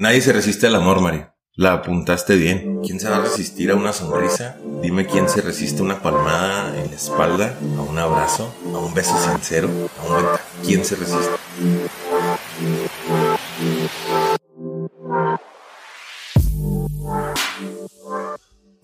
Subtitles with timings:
[0.00, 1.34] Nadie se resiste al amor, Mario.
[1.54, 2.82] La apuntaste bien.
[2.84, 4.56] ¿Quién se va a resistir a una sonrisa?
[4.80, 8.94] Dime quién se resiste a una palmada en la espalda, a un abrazo, a un
[8.94, 10.26] beso sincero, a un buen
[10.64, 11.30] ¿Quién se resiste?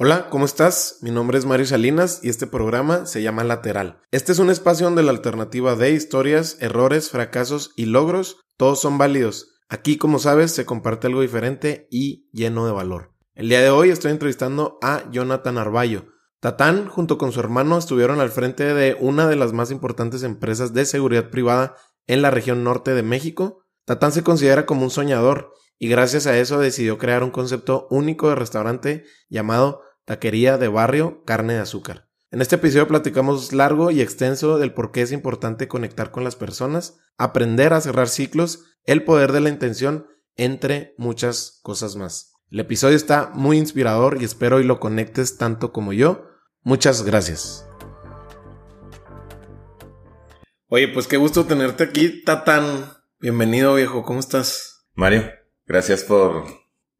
[0.00, 0.98] Hola, ¿cómo estás?
[1.00, 4.00] Mi nombre es Mario Salinas y este programa se llama Lateral.
[4.10, 8.98] Este es un espacio donde la alternativa de historias, errores, fracasos y logros, todos son
[8.98, 9.53] válidos.
[9.68, 13.14] Aquí, como sabes, se comparte algo diferente y lleno de valor.
[13.34, 16.06] El día de hoy estoy entrevistando a Jonathan Arballo.
[16.40, 20.74] Tatán, junto con su hermano, estuvieron al frente de una de las más importantes empresas
[20.74, 21.74] de seguridad privada
[22.06, 23.64] en la región norte de México.
[23.86, 28.28] Tatán se considera como un soñador y gracias a eso decidió crear un concepto único
[28.28, 32.08] de restaurante llamado Taquería de Barrio Carne de Azúcar.
[32.34, 36.34] En este episodio platicamos largo y extenso del por qué es importante conectar con las
[36.34, 42.34] personas, aprender a cerrar ciclos, el poder de la intención, entre muchas cosas más.
[42.50, 46.28] El episodio está muy inspirador y espero y lo conectes tanto como yo.
[46.62, 47.68] Muchas gracias.
[50.66, 52.94] Oye, pues qué gusto tenerte aquí, Tatán.
[53.20, 54.02] Bienvenido, viejo.
[54.02, 54.88] ¿Cómo estás?
[54.94, 55.30] Mario,
[55.66, 56.46] gracias por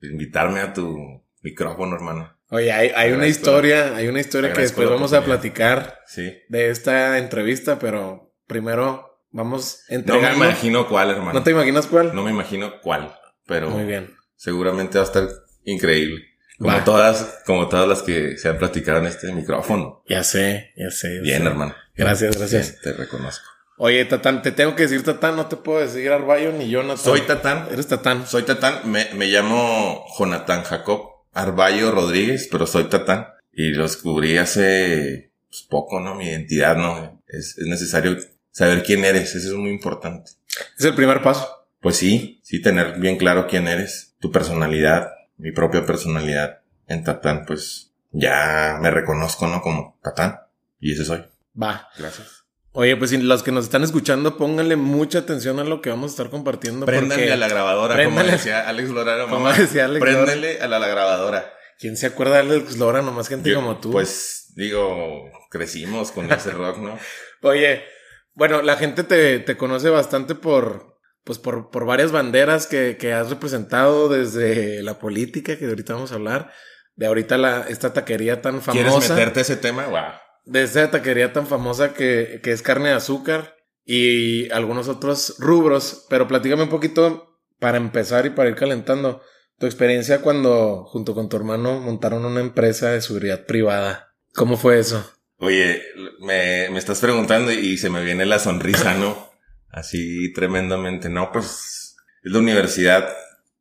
[0.00, 0.96] invitarme a tu
[1.42, 2.33] micrófono, hermano.
[2.50, 6.32] Oye, hay, una historia, hay una historia que después vamos a platicar sí.
[6.48, 10.30] de esta entrevista, pero primero vamos entregando.
[10.30, 11.32] No me imagino cuál, hermano.
[11.32, 12.14] ¿No te imaginas cuál?
[12.14, 13.14] No me imagino cuál,
[13.46, 14.14] pero muy bien.
[14.36, 15.28] Seguramente va a estar
[15.64, 16.22] increíble.
[16.58, 20.02] Como todas, como todas las que se han platicado en este micrófono.
[20.08, 21.20] Ya sé, ya sé.
[21.20, 21.74] bien, hermano.
[21.96, 22.80] Gracias, gracias.
[22.80, 23.44] te reconozco.
[23.76, 26.98] Oye, Tatán, te tengo que decir Tatán, no te puedo decir Arballo ni Jonathan.
[26.98, 27.66] Soy Tatán.
[27.72, 28.26] Eres Tatán.
[28.26, 31.13] Soy Tatán, me, me llamo Jonathan Jacob.
[31.34, 33.28] Arballo Rodríguez, pero soy Tatán.
[33.52, 36.14] Y lo descubrí hace pues, poco, ¿no?
[36.14, 37.22] Mi identidad, ¿no?
[37.28, 38.16] Es, es necesario
[38.50, 40.30] saber quién eres, eso es muy importante.
[40.78, 41.66] Es el primer paso.
[41.80, 47.44] Pues sí, sí, tener bien claro quién eres, tu personalidad, mi propia personalidad en Tatán,
[47.46, 49.60] pues ya me reconozco, ¿no?
[49.60, 50.40] Como Tatán.
[50.80, 51.24] Y ese soy.
[51.60, 51.88] Va.
[51.98, 52.43] Gracias.
[52.76, 56.10] Oye, pues si los que nos están escuchando, pónganle mucha atención a lo que vamos
[56.10, 56.86] a estar compartiendo.
[56.86, 59.26] Préndanle a la grabadora, como decía Alex Lora.
[59.30, 61.54] Como decía Alex Préndele a la, grabadora.
[61.78, 63.00] ¿Quién se acuerda de Alex Lora?
[63.00, 63.92] Nomás gente como tú.
[63.92, 66.98] Pues digo, crecimos con ese rock, ¿no?
[67.42, 67.84] Oye,
[68.32, 73.12] bueno, la gente te, te conoce bastante por, pues por, por varias banderas que, que
[73.12, 76.50] has representado desde la política, que ahorita vamos a hablar,
[76.96, 78.88] de ahorita la, esta taquería tan famosa.
[78.88, 79.86] ¿Quieres meterte ese tema?
[79.86, 85.36] Wow de esa taquería tan famosa que, que es carne de azúcar y algunos otros
[85.38, 89.22] rubros, pero platícame un poquito para empezar y para ir calentando
[89.58, 94.14] tu experiencia cuando junto con tu hermano montaron una empresa de seguridad privada.
[94.34, 95.10] ¿Cómo fue eso?
[95.38, 95.82] Oye,
[96.20, 99.30] me, me estás preguntando y se me viene la sonrisa, ¿no?
[99.68, 101.08] Así tremendamente.
[101.08, 103.08] No, pues es la universidad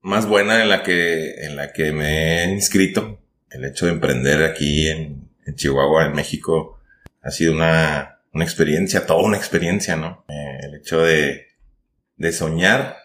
[0.02, 3.20] más buena en la que, en la que me he inscrito.
[3.50, 6.73] El hecho de emprender aquí en, en Chihuahua, en México,
[7.24, 10.26] ha sido una, una experiencia, toda una experiencia, ¿no?
[10.28, 11.48] Eh, el hecho de,
[12.18, 12.98] de soñar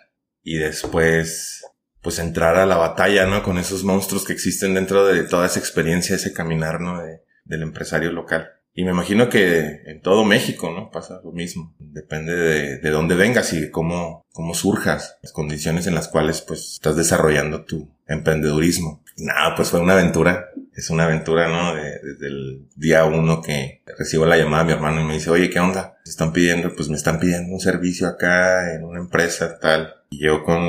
[0.42, 1.64] y después,
[2.02, 3.42] pues entrar a la batalla, ¿no?
[3.42, 7.02] Con esos monstruos que existen dentro de toda esa experiencia, ese caminar, ¿no?
[7.02, 8.50] De, del empresario local.
[8.74, 10.90] Y me imagino que en todo México, ¿no?
[10.90, 11.74] Pasa lo mismo.
[11.78, 16.74] Depende de, de dónde vengas y cómo, cómo surjas, las condiciones en las cuales, pues,
[16.74, 19.02] estás desarrollando tu emprendedurismo.
[19.18, 20.50] Nada, pues fue una aventura.
[20.74, 21.74] Es una aventura, ¿no?
[21.74, 25.50] desde el día uno que recibo la llamada de mi hermano y me dice, oye,
[25.50, 25.98] ¿qué onda?
[26.04, 29.92] Se están pidiendo, pues me están pidiendo un servicio acá en una empresa tal.
[30.10, 30.60] Y yo con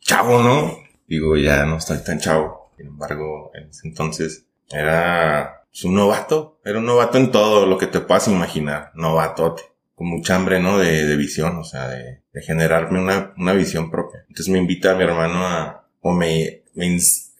[0.00, 0.76] chavo, ¿no?
[1.06, 2.72] Digo, ya no estoy tan chavo.
[2.76, 7.78] Sin embargo, en ese entonces era es un novato, era un novato en todo lo
[7.78, 9.62] que te puedas imaginar, novatote,
[9.94, 10.78] con mucha hambre, ¿no?
[10.78, 14.24] De, de visión, o sea, de, de generarme una, una, visión propia.
[14.28, 16.86] Entonces me invita a mi hermano a, o me, me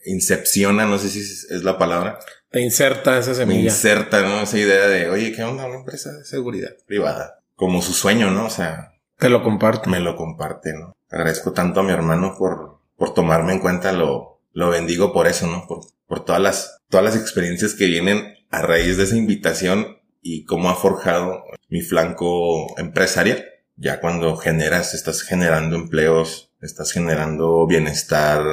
[0.04, 2.18] incepciona, no sé si es, la palabra.
[2.50, 3.60] Te inserta esa semilla.
[3.60, 4.40] Me inserta, ¿no?
[4.40, 5.66] Esa idea de, oye, ¿qué onda?
[5.66, 7.40] Una empresa de seguridad privada.
[7.54, 8.46] Como su sueño, ¿no?
[8.46, 8.92] O sea.
[9.18, 9.90] Te lo comparte.
[9.90, 10.96] Me lo comparte, ¿no?
[11.10, 15.46] Agradezco tanto a mi hermano por, por tomarme en cuenta, lo, lo bendigo por eso,
[15.46, 15.66] ¿no?
[15.66, 20.44] Por, por todas las, todas las experiencias que vienen a raíz de esa invitación y
[20.44, 23.44] cómo ha forjado mi flanco empresarial.
[23.76, 28.44] Ya cuando generas, estás generando empleos, estás generando bienestar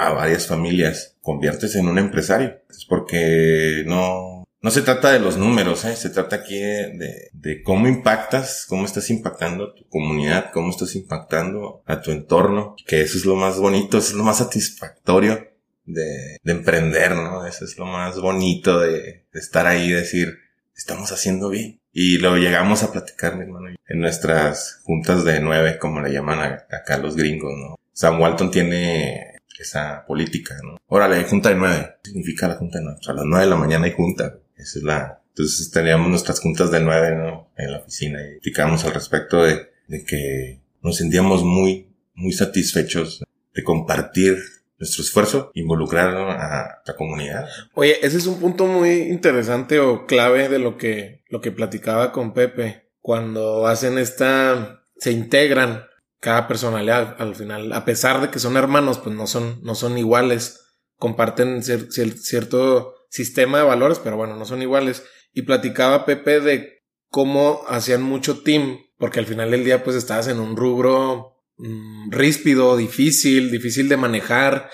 [0.00, 2.58] a varias familias, conviertes en un empresario.
[2.70, 5.94] Es porque no, no se trata de los números, ¿eh?
[5.94, 10.96] se trata aquí de, de, cómo impactas, cómo estás impactando a tu comunidad, cómo estás
[10.96, 15.50] impactando a tu entorno, que eso es lo más bonito, eso es lo más satisfactorio
[15.84, 17.46] de, de emprender, ¿no?
[17.46, 20.38] Eso es lo más bonito de, de estar ahí y decir,
[20.74, 21.78] estamos haciendo bien.
[21.92, 26.38] Y lo llegamos a platicar, mi hermano, en nuestras juntas de nueve, como le llaman
[26.70, 27.76] acá los gringos, ¿no?
[27.92, 29.29] Sam Walton tiene
[29.60, 30.78] esa política, ¿no?
[30.86, 31.96] Órale, hay junta de nueve.
[32.02, 32.98] ¿Qué significa la junta de nueve?
[33.00, 34.38] O sea, a las nueve de la mañana hay junta.
[34.56, 35.22] Esa es la...
[35.28, 37.50] Entonces teníamos nuestras juntas de nueve, ¿no?
[37.56, 39.70] En la oficina y platicábamos al respecto de,
[40.06, 43.24] que nos sentíamos muy, muy satisfechos
[43.54, 44.38] de compartir
[44.78, 47.48] nuestro esfuerzo, involucrar a la comunidad.
[47.74, 52.12] Oye, ese es un punto muy interesante o clave de lo que, lo que platicaba
[52.12, 52.88] con Pepe.
[53.00, 55.84] Cuando hacen esta, se integran
[56.20, 59.98] cada personalidad al final, a pesar de que son hermanos, pues no son, no son
[59.98, 60.60] iguales,
[60.96, 65.02] comparten cierto sistema de valores, pero bueno, no son iguales.
[65.32, 70.28] Y platicaba Pepe de cómo hacían mucho team, porque al final del día pues estabas
[70.28, 74.70] en un rubro Mm, ríspido, difícil, difícil de manejar.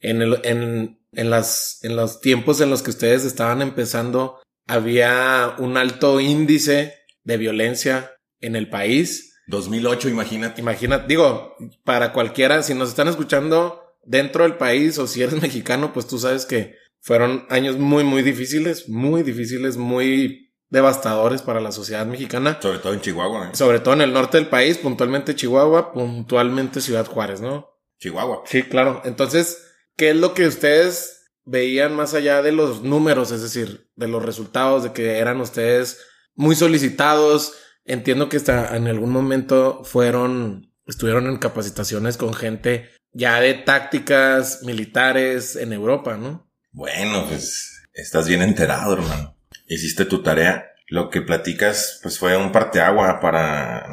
[0.00, 5.56] En, el, en, en, las, en los tiempos en los que ustedes estaban empezando, había
[5.58, 9.27] un alto índice de violencia en el país.
[9.48, 10.60] 2008, imagínate.
[10.60, 15.92] Imagínate, digo, para cualquiera, si nos están escuchando dentro del país o si eres mexicano,
[15.92, 21.72] pues tú sabes que fueron años muy, muy difíciles, muy difíciles, muy devastadores para la
[21.72, 22.58] sociedad mexicana.
[22.60, 23.48] Sobre todo en Chihuahua.
[23.48, 23.50] ¿eh?
[23.56, 27.70] Sobre todo en el norte del país, puntualmente Chihuahua, puntualmente Ciudad Juárez, ¿no?
[27.98, 28.42] Chihuahua.
[28.44, 29.00] Sí, claro.
[29.04, 29.66] Entonces,
[29.96, 34.22] ¿qué es lo que ustedes veían más allá de los números, es decir, de los
[34.22, 36.00] resultados, de que eran ustedes
[36.34, 37.54] muy solicitados?
[37.88, 44.62] Entiendo que hasta en algún momento fueron, estuvieron en capacitaciones con gente ya de tácticas
[44.62, 46.48] militares en Europa, ¿no?
[46.70, 49.38] Bueno, pues estás bien enterado, hermano
[49.68, 50.72] hiciste tu tarea.
[50.88, 53.86] Lo que platicas, pues fue un parteagua para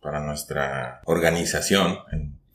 [0.00, 1.98] para nuestra organización,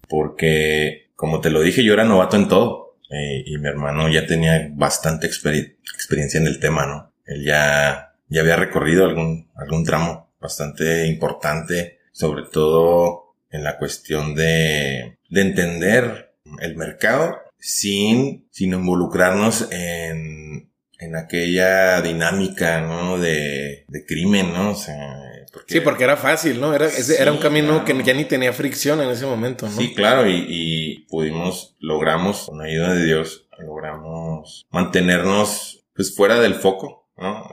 [0.07, 2.97] porque como te lo dije, yo era novato en todo.
[3.09, 7.11] Eh, y mi hermano ya tenía bastante experiencia en el tema, ¿no?
[7.25, 14.35] Él ya, ya había recorrido algún, algún tramo bastante importante, sobre todo en la cuestión
[14.35, 20.69] de, de entender el mercado sin, sin involucrarnos en
[20.99, 23.17] en aquella dinámica, ¿no?
[23.17, 24.71] De, de crimen, ¿no?
[24.71, 25.21] O sea,
[25.65, 26.73] sí, porque era fácil, ¿no?
[26.75, 29.71] Era, ese, era un camino que ya ni tenía fricción en ese momento, ¿no?
[29.71, 36.39] Sí, claro, y, y pudimos, logramos, con la ayuda de Dios, logramos mantenernos, pues, fuera
[36.41, 37.49] del foco, ¿no?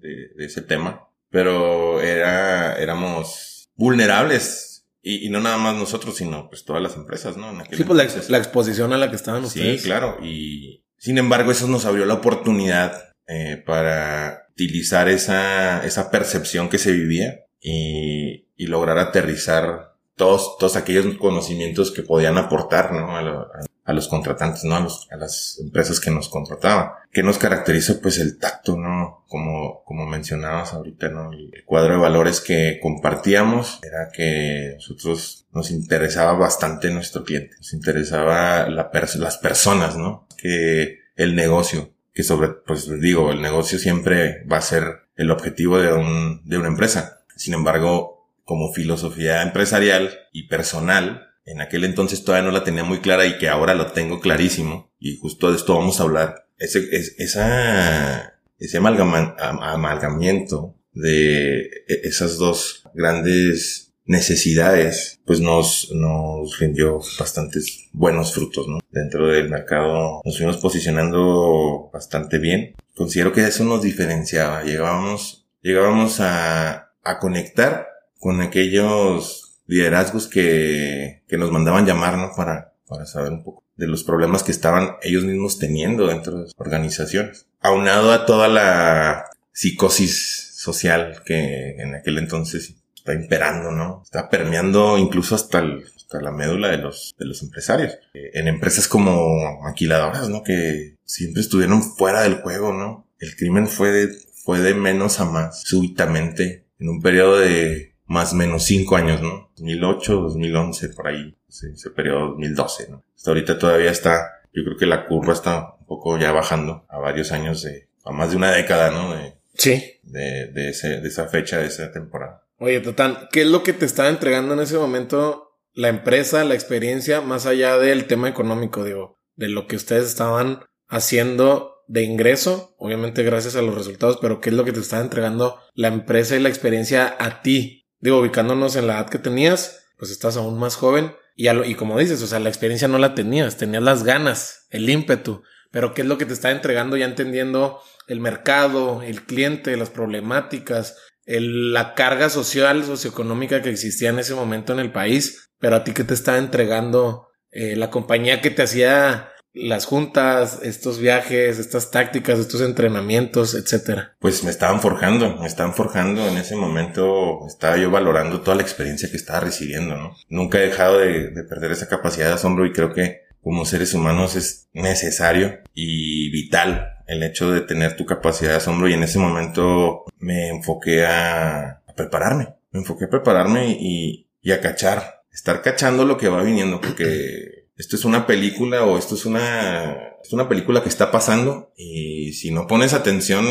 [0.00, 1.05] De, de, ese tema.
[1.30, 7.36] Pero era, éramos vulnerables y, y, no nada más nosotros, sino pues todas las empresas,
[7.36, 7.52] ¿no?
[7.70, 9.82] sí, pues la, exposición a la que estaban ustedes.
[9.82, 10.18] Sí, claro.
[10.22, 16.78] Y, sin embargo, eso nos abrió la oportunidad eh, para utilizar esa, esa percepción que
[16.78, 23.16] se vivía y, y lograr aterrizar todos, todos aquellos conocimientos que podían aportar ¿no?
[23.16, 24.76] a, a, los contratantes, ¿no?
[24.76, 26.90] A, los, a las empresas que nos contrataban.
[27.12, 28.00] ¿Qué nos caracteriza?
[28.02, 29.24] Pues el tacto, ¿no?
[29.28, 31.32] Como, como mencionabas ahorita, ¿no?
[31.32, 37.72] El cuadro de valores que compartíamos era que nosotros nos interesaba bastante nuestro cliente, nos
[37.72, 40.26] interesaba la las personas, ¿no?
[40.36, 45.78] Que el negocio, que sobre, pues digo, el negocio siempre va a ser el objetivo
[45.78, 47.24] de un, de una empresa.
[47.36, 52.98] Sin embargo, como filosofía empresarial y personal, en aquel entonces todavía no la tenía muy
[52.98, 54.92] clara y que ahora lo tengo clarísimo.
[54.98, 56.48] Y justo de esto vamos a hablar.
[56.58, 56.88] Ese,
[57.18, 68.34] esa, ese amalgamiento de e, esas dos grandes necesidades, pues nos, nos rindió bastantes buenos
[68.34, 68.78] frutos, ¿no?
[68.90, 72.74] Dentro del mercado nos fuimos posicionando bastante bien.
[72.96, 74.64] Considero que eso nos diferenciaba.
[74.64, 82.30] Llegábamos, llegábamos a, a conectar con aquellos liderazgos que, que nos mandaban llamar, ¿no?
[82.36, 86.42] Para, para saber un poco de los problemas que estaban ellos mismos teniendo dentro de
[86.44, 87.46] las organizaciones.
[87.60, 94.02] Aunado a toda la psicosis social que en aquel entonces está imperando, ¿no?
[94.04, 95.62] Está permeando incluso hasta,
[95.96, 97.98] hasta la médula de los, de los empresarios.
[98.14, 100.42] En empresas como maquiladoras, ¿no?
[100.42, 103.06] Que siempre estuvieron fuera del juego, ¿no?
[103.18, 104.08] El crimen fue de,
[104.44, 109.20] fue de menos a más, súbitamente, en un periodo de más o menos cinco años,
[109.20, 109.50] ¿no?
[109.56, 113.02] 2008, 2011, por ahí, ese, periodo 2012, ¿no?
[113.14, 116.98] Hasta ahorita todavía está, yo creo que la curva está un poco ya bajando a
[116.98, 119.14] varios años de, a más de una década, ¿no?
[119.14, 120.00] De, sí.
[120.02, 122.44] De, de, ese, de esa fecha, de esa temporada.
[122.58, 126.54] Oye, Total, ¿qué es lo que te está entregando en ese momento la empresa, la
[126.54, 132.74] experiencia, más allá del tema económico, digo, de lo que ustedes estaban haciendo de ingreso,
[132.78, 136.36] obviamente gracias a los resultados, pero qué es lo que te está entregando la empresa
[136.36, 140.58] y la experiencia a ti digo, ubicándonos en la edad que tenías, pues estás aún
[140.58, 144.66] más joven y, como dices, o sea, la experiencia no la tenías, tenías las ganas,
[144.70, 149.24] el ímpetu, pero ¿qué es lo que te está entregando ya entendiendo el mercado, el
[149.24, 150.96] cliente, las problemáticas,
[151.26, 155.92] la carga social, socioeconómica que existía en ese momento en el país, pero a ti
[155.92, 161.90] qué te está entregando eh, la compañía que te hacía las juntas, estos viajes, estas
[161.90, 164.14] tácticas, estos entrenamientos, etcétera?
[164.20, 166.26] Pues me estaban forjando, me estaban forjando.
[166.28, 170.14] En ese momento estaba yo valorando toda la experiencia que estaba recibiendo, ¿no?
[170.28, 173.94] Nunca he dejado de, de perder esa capacidad de asombro y creo que como seres
[173.94, 179.04] humanos es necesario y vital el hecho de tener tu capacidad de asombro y en
[179.04, 185.22] ese momento me enfoqué a, a prepararme, me enfoqué a prepararme y, y a cachar,
[185.32, 189.96] estar cachando lo que va viniendo porque esto es una película o esto es una,
[190.22, 193.44] es una película que está pasando y si no pones atención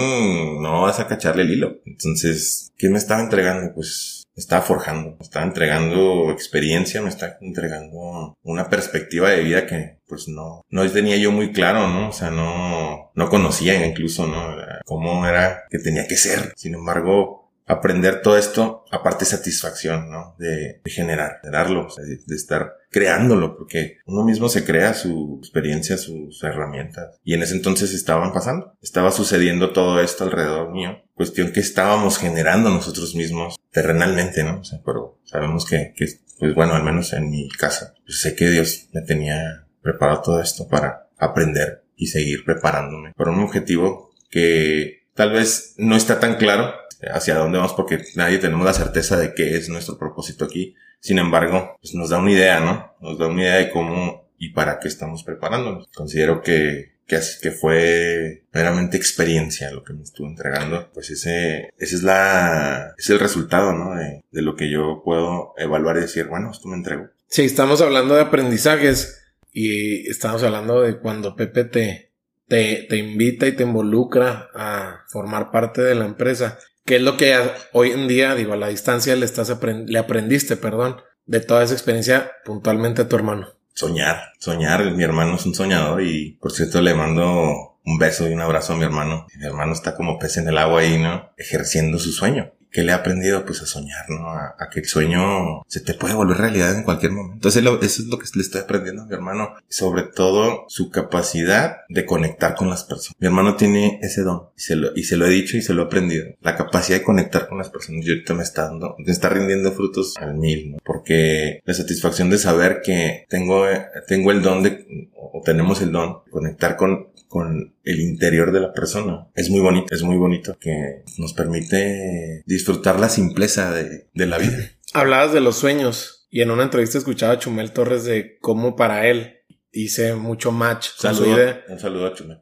[0.61, 1.77] no vas a cacharle el hilo.
[1.85, 3.73] Entonces, ¿qué me estaba entregando?
[3.73, 9.65] Pues me estaba forjando, me estaba entregando experiencia, me estaba entregando una perspectiva de vida
[9.65, 12.09] que pues no, no tenía yo muy claro, ¿no?
[12.09, 14.55] O sea, no, no conocía incluso, ¿no?
[14.85, 16.53] Cómo era que tenía que ser.
[16.55, 20.35] Sin embargo, aprender todo esto, aparte satisfacción, ¿no?
[20.37, 26.43] De, generar, generarlo, de, de, estar creándolo, porque uno mismo se crea su experiencia, sus
[26.43, 27.19] herramientas.
[27.23, 32.17] Y en ese entonces estaban pasando, estaba sucediendo todo esto alrededor mío, cuestión que estábamos
[32.17, 34.59] generando nosotros mismos terrenalmente, ¿no?
[34.59, 36.05] O sea, pero sabemos que, que
[36.39, 40.41] pues bueno, al menos en mi caso, pues sé que Dios me tenía preparado todo
[40.41, 46.35] esto para aprender y seguir preparándome para un objetivo que tal vez no está tan
[46.35, 46.73] claro,
[47.13, 50.75] hacia dónde vamos porque nadie tenemos la certeza de qué es nuestro propósito aquí.
[50.99, 52.95] Sin embargo, pues nos da una idea, ¿no?
[52.99, 55.87] Nos da una idea de cómo y para qué estamos preparándonos.
[55.95, 60.89] Considero que, que, que fue meramente experiencia lo que me estuvo entregando.
[60.93, 63.95] Pues ese, ese es la, es el resultado, ¿no?
[63.95, 67.09] De, de lo que yo puedo evaluar y decir, bueno, esto me entregó.
[67.27, 72.11] Sí, estamos hablando de aprendizajes y estamos hablando de cuando Pepe te,
[72.47, 76.59] te invita y te involucra a formar parte de la empresa.
[76.85, 77.35] ¿Qué es lo que
[77.73, 79.51] hoy en día, digo, a la distancia le estás
[79.87, 83.47] le aprendiste, perdón, de toda esa experiencia puntualmente a tu hermano?
[83.73, 84.91] Soñar, soñar.
[84.91, 88.73] Mi hermano es un soñador y, por cierto, le mando un beso y un abrazo
[88.73, 89.25] a mi hermano.
[89.35, 91.31] Mi hermano está como pez en el agua ahí, ¿no?
[91.37, 92.53] Ejerciendo su sueño.
[92.75, 93.45] ¿Qué le ha aprendido?
[93.45, 94.27] Pues a soñar, ¿no?
[94.27, 97.35] A, que el sueño se te puede volver realidad en cualquier momento.
[97.35, 99.53] Entonces eso es lo que le estoy aprendiendo a mi hermano.
[99.69, 103.15] Sobre todo su capacidad de conectar con las personas.
[103.17, 105.73] Mi hermano tiene ese don y se lo, y se lo he dicho y se
[105.73, 106.25] lo he aprendido.
[106.41, 109.71] La capacidad de conectar con las personas y ahorita me está dando, me está rindiendo
[109.71, 110.77] frutos al mil, ¿no?
[110.83, 113.65] Porque la satisfacción de saber que tengo,
[114.05, 118.59] tengo el don de, o tenemos el don de conectar con, con el interior de
[118.59, 119.27] la persona.
[119.35, 124.37] Es muy bonito, es muy bonito que nos permite disfrutar la simpleza de, de la
[124.37, 124.57] vida.
[124.93, 129.07] Hablabas de los sueños y en una entrevista escuchaba a Chumel Torres de cómo para
[129.07, 129.39] él
[129.71, 131.63] hice mucho match con su idea.
[131.67, 132.41] Un saludo a Chumel.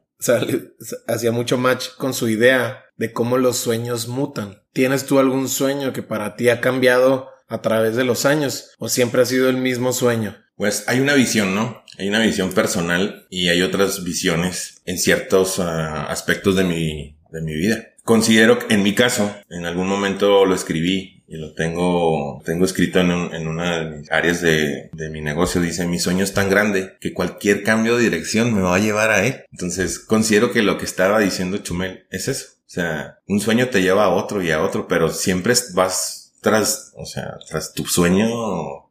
[1.06, 4.62] Hacía mucho match con su idea de cómo los sueños mutan.
[4.72, 8.88] ¿Tienes tú algún sueño que para ti ha cambiado a través de los años o
[8.88, 10.36] siempre ha sido el mismo sueño?
[10.56, 11.82] Pues hay una visión, ¿no?
[11.98, 17.42] Hay una visión personal y hay otras visiones en ciertos uh, aspectos de mi, de
[17.42, 17.88] mi vida.
[18.04, 23.00] Considero que en mi caso, en algún momento lo escribí y lo tengo, tengo escrito
[23.00, 25.60] en, en una de mis áreas de, de, mi negocio.
[25.60, 29.10] Dice, mi sueño es tan grande que cualquier cambio de dirección me va a llevar
[29.10, 29.44] a él.
[29.50, 32.46] Entonces, considero que lo que estaba diciendo Chumel es eso.
[32.66, 36.92] O sea, un sueño te lleva a otro y a otro, pero siempre vas tras,
[36.94, 38.28] o sea, tras tu sueño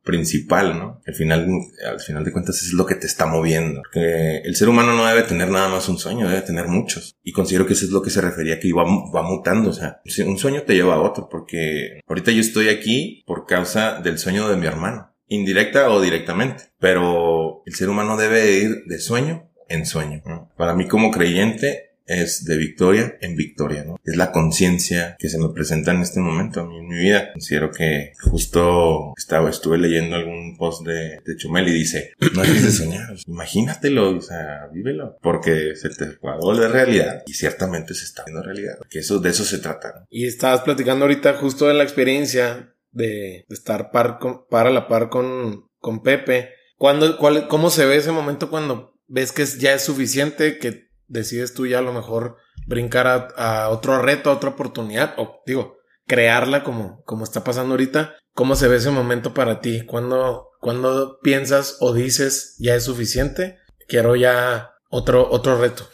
[0.04, 1.02] principal, ¿no?
[1.06, 1.48] Al final,
[1.88, 3.84] al final de cuentas es lo que te está moviendo.
[3.94, 7.16] El ser humano no debe tener nada más un sueño, debe tener muchos.
[7.24, 10.02] Y considero que eso es lo que se refería que va, va mutando, o sea,
[10.26, 14.50] un sueño te lleva a otro, porque ahorita yo estoy aquí por causa del sueño
[14.50, 15.14] de mi hermano.
[15.28, 16.66] Indirecta o directamente.
[16.80, 20.24] Pero el ser humano debe ir de sueño en sueño.
[20.26, 20.52] ¿no?
[20.58, 23.98] Para mí como creyente, es de victoria en victoria, ¿no?
[24.04, 27.32] Es la conciencia que se me presenta en este momento a mí en mi vida.
[27.32, 32.64] Considero que justo estaba, estuve leyendo algún post de, de Chumel y dice, no es
[32.64, 37.94] de soñar, imagínatelo, o sea, vívelo, porque se te va a volver realidad y ciertamente
[37.94, 40.06] se está viendo realidad, porque eso, de eso se trata.
[40.10, 44.72] Y estabas platicando ahorita justo de la experiencia de, de estar par con, par a
[44.72, 46.52] la par con, con Pepe.
[46.78, 51.54] ¿Cuándo, cuál, ¿Cómo se ve ese momento cuando ves que ya es suficiente, que decides
[51.54, 56.64] tú ya a lo mejor brincar a, otro reto, a otra oportunidad, o digo, crearla
[56.64, 58.16] como, como está pasando ahorita.
[58.34, 59.86] ¿Cómo se ve ese momento para ti?
[59.86, 63.60] ¿Cuándo, cuando piensas o dices ya es suficiente?
[63.88, 65.88] Quiero ya otro, otro reto.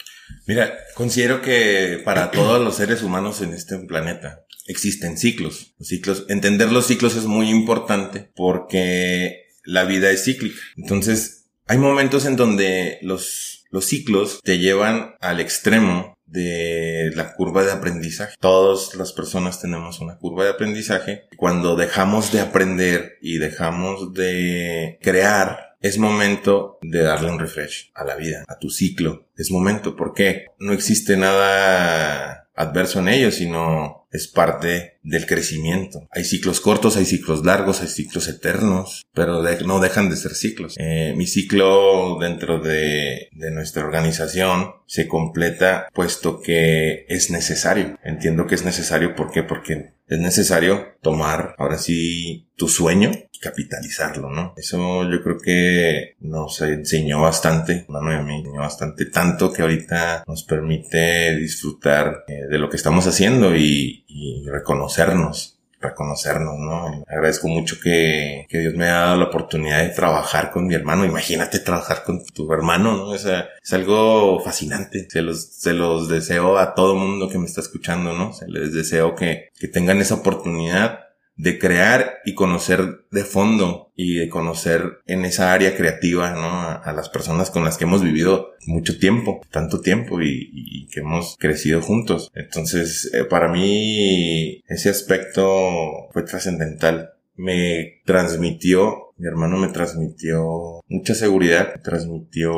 [0.47, 5.73] Mira, considero que para todos los seres humanos en este planeta existen ciclos.
[5.79, 10.59] Los ciclos, entender los ciclos es muy importante porque la vida es cíclica.
[10.77, 17.63] Entonces, hay momentos en donde los los ciclos te llevan al extremo de la curva
[17.63, 18.35] de aprendizaje.
[18.39, 21.23] Todas las personas tenemos una curva de aprendizaje.
[21.37, 28.03] Cuando dejamos de aprender y dejamos de crear es momento de darle un refresh a
[28.03, 29.27] la vida, a tu ciclo.
[29.37, 36.07] Es momento, porque no existe nada adverso en ello, sino es parte del crecimiento.
[36.11, 40.75] Hay ciclos cortos, hay ciclos largos, hay ciclos eternos, pero no dejan de ser ciclos.
[40.77, 47.97] Eh, mi ciclo dentro de, de nuestra organización se completa puesto que es necesario.
[48.03, 49.43] Entiendo que es necesario, ¿por qué?
[49.43, 54.53] Porque es necesario tomar ahora sí tu sueño y capitalizarlo, ¿no?
[54.57, 60.23] Eso yo creo que nos enseñó bastante, mano a mí, enseñó bastante, tanto que ahorita
[60.27, 67.03] nos permite disfrutar eh, de lo que estamos haciendo y, y reconocernos reconocernos, ¿no?
[67.07, 71.05] Agradezco mucho que, que, Dios me haya dado la oportunidad de trabajar con mi hermano.
[71.05, 73.15] Imagínate trabajar con tu hermano, ¿no?
[73.15, 75.07] es algo fascinante.
[75.09, 78.33] Se los, se los deseo a todo mundo que me está escuchando, ¿no?
[78.33, 81.08] Se les deseo que, que tengan esa oportunidad
[81.39, 86.81] de crear y conocer de fondo y de conocer en esa área creativa, ¿no?
[86.83, 91.37] A, las personas con las que hemos vivido mucho tiempo, tanto tiempo y, que hemos
[91.39, 92.29] crecido juntos.
[92.35, 97.11] Entonces, eh, para mí, ese aspecto fue trascendental.
[97.37, 102.51] Me transmitió, mi hermano me transmitió mucha seguridad, transmitió,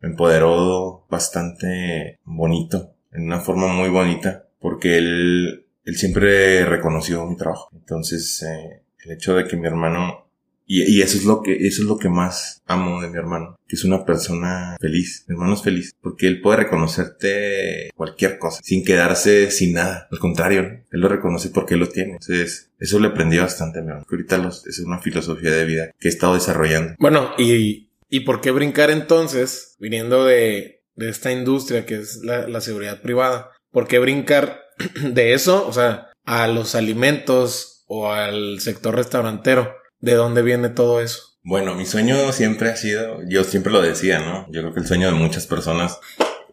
[0.00, 7.36] me empoderó bastante bonito, en una forma muy bonita, porque él él siempre reconoció mi
[7.36, 7.70] trabajo.
[7.74, 10.24] Entonces, eh, el hecho de que mi hermano
[10.66, 13.76] y, eso es lo que, eso es lo que más amo de mi hermano, que
[13.76, 15.24] es una persona feliz.
[15.28, 20.08] Mi hermano es feliz, porque él puede reconocerte cualquier cosa, sin quedarse sin nada.
[20.10, 22.12] Al contrario, él lo reconoce porque él lo tiene.
[22.12, 24.06] Entonces, eso le aprendí bastante a mi hermano.
[24.10, 26.94] Ahorita los, es una filosofía de vida que he estado desarrollando.
[26.98, 32.48] Bueno, y, y por qué brincar entonces, viniendo de, de esta industria que es la,
[32.48, 34.63] la seguridad privada, ¿por qué brincar
[35.02, 39.74] de eso, o sea, a los alimentos o al sector restaurantero.
[40.00, 41.34] ¿De dónde viene todo eso?
[41.42, 44.46] Bueno, mi sueño siempre ha sido, yo siempre lo decía, ¿no?
[44.50, 45.98] Yo creo que el sueño de muchas personas,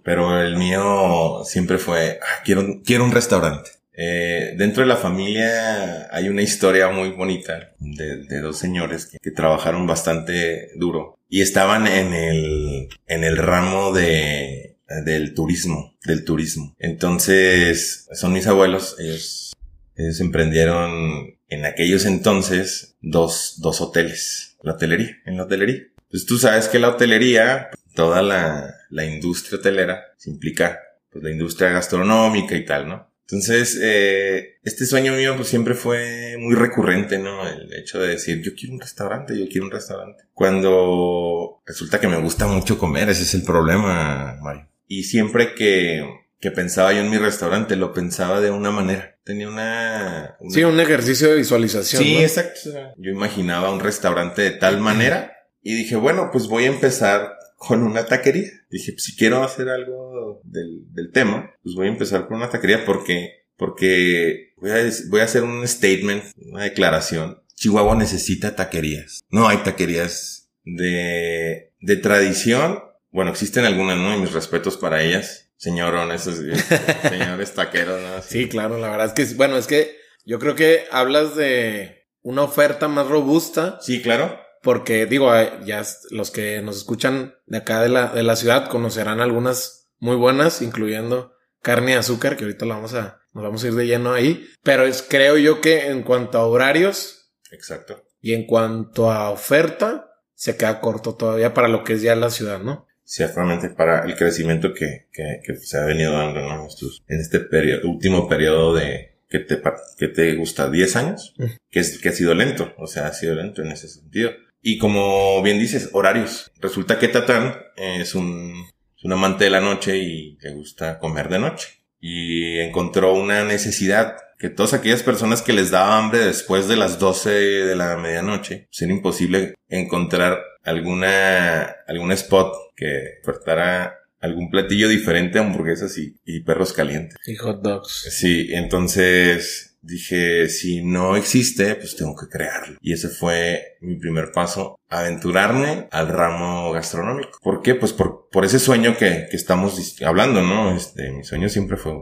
[0.04, 3.72] pero el mío siempre fue, ah, quiero, quiero un restaurante.
[3.94, 9.32] Eh, dentro de la familia hay una historia muy bonita de, dos señores que, que,
[9.32, 14.71] trabajaron bastante duro y estaban en el, en el ramo de
[15.04, 16.76] del turismo, del turismo.
[16.80, 19.54] Entonces, son mis abuelos, ellos,
[19.96, 25.84] ellos emprendieron en aquellos entonces dos, dos hoteles, la hotelería, en la hotelería.
[26.10, 31.32] Pues tú sabes que la hotelería, toda la, la industria hotelera, se implica pues la
[31.32, 33.12] industria gastronómica y tal, ¿no?
[33.32, 37.48] Entonces, eh, este sueño mío pues siempre fue muy recurrente, ¿no?
[37.48, 40.26] El hecho de decir, yo quiero un restaurante, yo quiero un restaurante.
[40.34, 44.68] Cuando resulta que me gusta mucho comer, ese es el problema, Mario.
[44.94, 46.06] Y siempre que,
[46.42, 49.18] que pensaba yo en mi restaurante, lo pensaba de una manera.
[49.24, 50.36] Tenía una...
[50.50, 52.04] Sí, un ejercicio de visualización.
[52.04, 52.72] Sí, exacto.
[52.98, 57.84] Yo imaginaba un restaurante de tal manera y dije, bueno, pues voy a empezar con
[57.84, 58.50] una taquería.
[58.70, 62.50] Dije, pues si quiero hacer algo del, del tema, pues voy a empezar con una
[62.50, 67.42] taquería porque, porque voy a, voy a hacer un statement, una declaración.
[67.56, 69.22] Chihuahua necesita taquerías.
[69.30, 74.16] No hay taquerías de, de tradición bueno, existen algunas, ¿no?
[74.16, 75.52] Y mis respetos para ellas.
[75.58, 76.22] Señorones,
[77.02, 78.22] señores taqueros, ¿no?
[78.24, 78.50] Sí.
[78.50, 79.96] claro, la verdad es que, bueno, es que
[80.26, 83.78] yo creo que hablas de una oferta más robusta.
[83.82, 84.40] Sí, claro.
[84.64, 85.32] Porque, digo,
[85.66, 90.16] ya los que nos escuchan de acá de la, de la ciudad conocerán algunas muy
[90.16, 93.88] buenas, incluyendo carne y azúcar, que ahorita lo vamos a, nos vamos a ir de
[93.88, 94.48] lleno ahí.
[94.64, 97.34] Pero es, creo yo que en cuanto a horarios.
[97.52, 98.04] Exacto.
[98.20, 102.30] Y en cuanto a oferta, se queda corto todavía para lo que es ya la
[102.30, 102.88] ciudad, ¿no?
[103.12, 108.30] Ciertamente para el crecimiento que, que, que se ha venido dando en este periodo, último
[108.30, 109.62] periodo de que te,
[109.98, 111.36] que te gusta 10 años,
[111.70, 114.32] que, es, que ha sido lento, o sea, ha sido lento en ese sentido.
[114.62, 116.54] Y como bien dices, horarios.
[116.62, 118.66] Resulta que Tatán es un,
[118.98, 121.68] es un amante de la noche y le gusta comer de noche.
[122.00, 126.98] Y encontró una necesidad que todas aquellas personas que les daba hambre después de las
[126.98, 134.88] 12 de la medianoche, pues era imposible encontrar alguna, algún spot que ofertara algún platillo
[134.88, 137.18] diferente a hamburguesas y, y perros calientes.
[137.26, 138.08] Y hot dogs.
[138.10, 142.78] Sí, entonces dije, si no existe, pues tengo que crearlo.
[142.82, 147.40] Y ese fue mi primer paso, aventurarme al ramo gastronómico.
[147.42, 147.76] ¿Por qué?
[147.76, 150.76] Pues por, por ese sueño que, que estamos hablando, ¿no?
[150.76, 151.94] Este, mi sueño siempre fue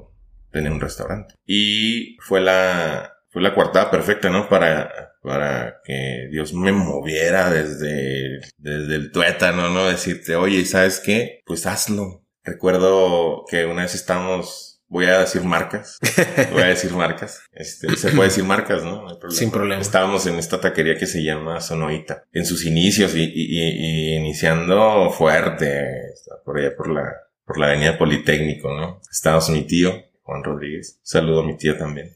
[0.51, 1.35] tener un restaurante.
[1.45, 4.49] Y fue la, fue la cuartada perfecta, ¿no?
[4.49, 9.87] Para, para que Dios me moviera desde, desde el tuétano, ¿no?
[9.87, 11.41] Decirte, oye, ¿sabes qué?
[11.45, 12.23] Pues hazlo.
[12.43, 15.97] Recuerdo que una vez estábamos voy a decir marcas.
[16.51, 17.41] voy a decir marcas.
[17.51, 19.07] Este, se puede decir marcas, ¿no?
[19.29, 19.81] Sin problema.
[19.81, 22.25] Estábamos en esta taquería que se llama Sonoita.
[22.33, 26.13] En sus inicios y, y, iniciando fuerte.
[26.43, 27.13] Por allá por la,
[27.45, 28.99] por la avenida Politécnico, ¿no?
[29.09, 30.99] Estábamos mi tío, Juan Rodríguez.
[31.03, 32.15] Saludo a mi tío también.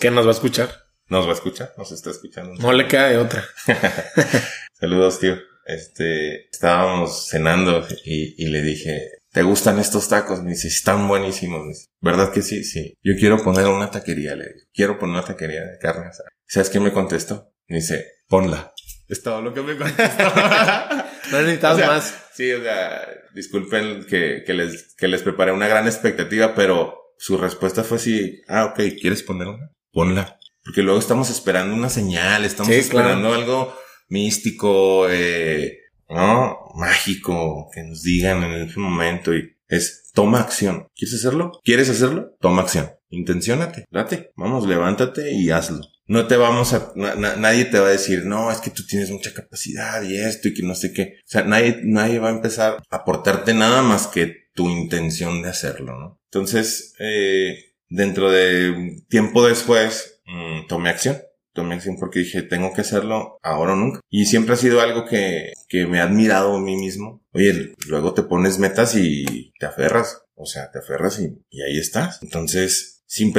[0.00, 0.87] ¿Qué nos va a escuchar?
[1.08, 2.54] Nos va a escuchar, nos está escuchando.
[2.60, 3.44] No le queda de otra.
[4.78, 5.36] Saludos, tío.
[5.64, 10.42] Este, estábamos cenando y, y le dije, ¿te gustan estos tacos?
[10.42, 11.88] Me dice, están buenísimos.
[12.00, 12.64] ¿Verdad que sí?
[12.64, 12.94] Sí.
[13.02, 14.66] Yo quiero poner una taquería, le digo.
[14.72, 16.10] Quiero poner una taquería de carne
[16.46, 17.52] ¿Sabes qué me contestó?
[17.68, 18.72] Me dice, ponla.
[19.08, 20.24] Es todo lo que me contestó.
[21.32, 22.14] no necesitas más.
[22.34, 27.36] Sí, o sea, disculpen que, que, les, que les preparé una gran expectativa, pero su
[27.36, 29.70] respuesta fue así, ah, ok, ¿quieres poner una?
[29.92, 30.37] Ponla.
[30.68, 33.74] Porque luego estamos esperando una señal, estamos esperando algo
[34.10, 35.78] místico, eh,
[36.10, 36.58] ¿no?
[36.74, 40.86] Mágico, que nos digan en ese momento y es toma acción.
[40.94, 41.52] ¿Quieres hacerlo?
[41.64, 42.36] ¿Quieres hacerlo?
[42.38, 42.90] Toma acción.
[43.08, 45.80] Intenciónate, date, vamos, levántate y hazlo.
[46.06, 49.32] No te vamos a, nadie te va a decir, no, es que tú tienes mucha
[49.32, 51.14] capacidad y esto y que no sé qué.
[51.20, 55.48] O sea, nadie, nadie va a empezar a aportarte nada más que tu intención de
[55.48, 56.20] hacerlo, ¿no?
[56.24, 61.18] Entonces, eh, dentro de tiempo después, mmm, tomé acción
[61.58, 64.00] tomé acción porque dije, tengo que hacerlo ahora o nunca.
[64.08, 67.22] Y siempre ha sido algo que, que me ha admirado a mí mismo.
[67.32, 70.22] Oye, luego te pones metas y te aferras.
[70.34, 72.22] O sea, te aferras y, ahí estás.
[72.22, 73.34] Entonces, sin,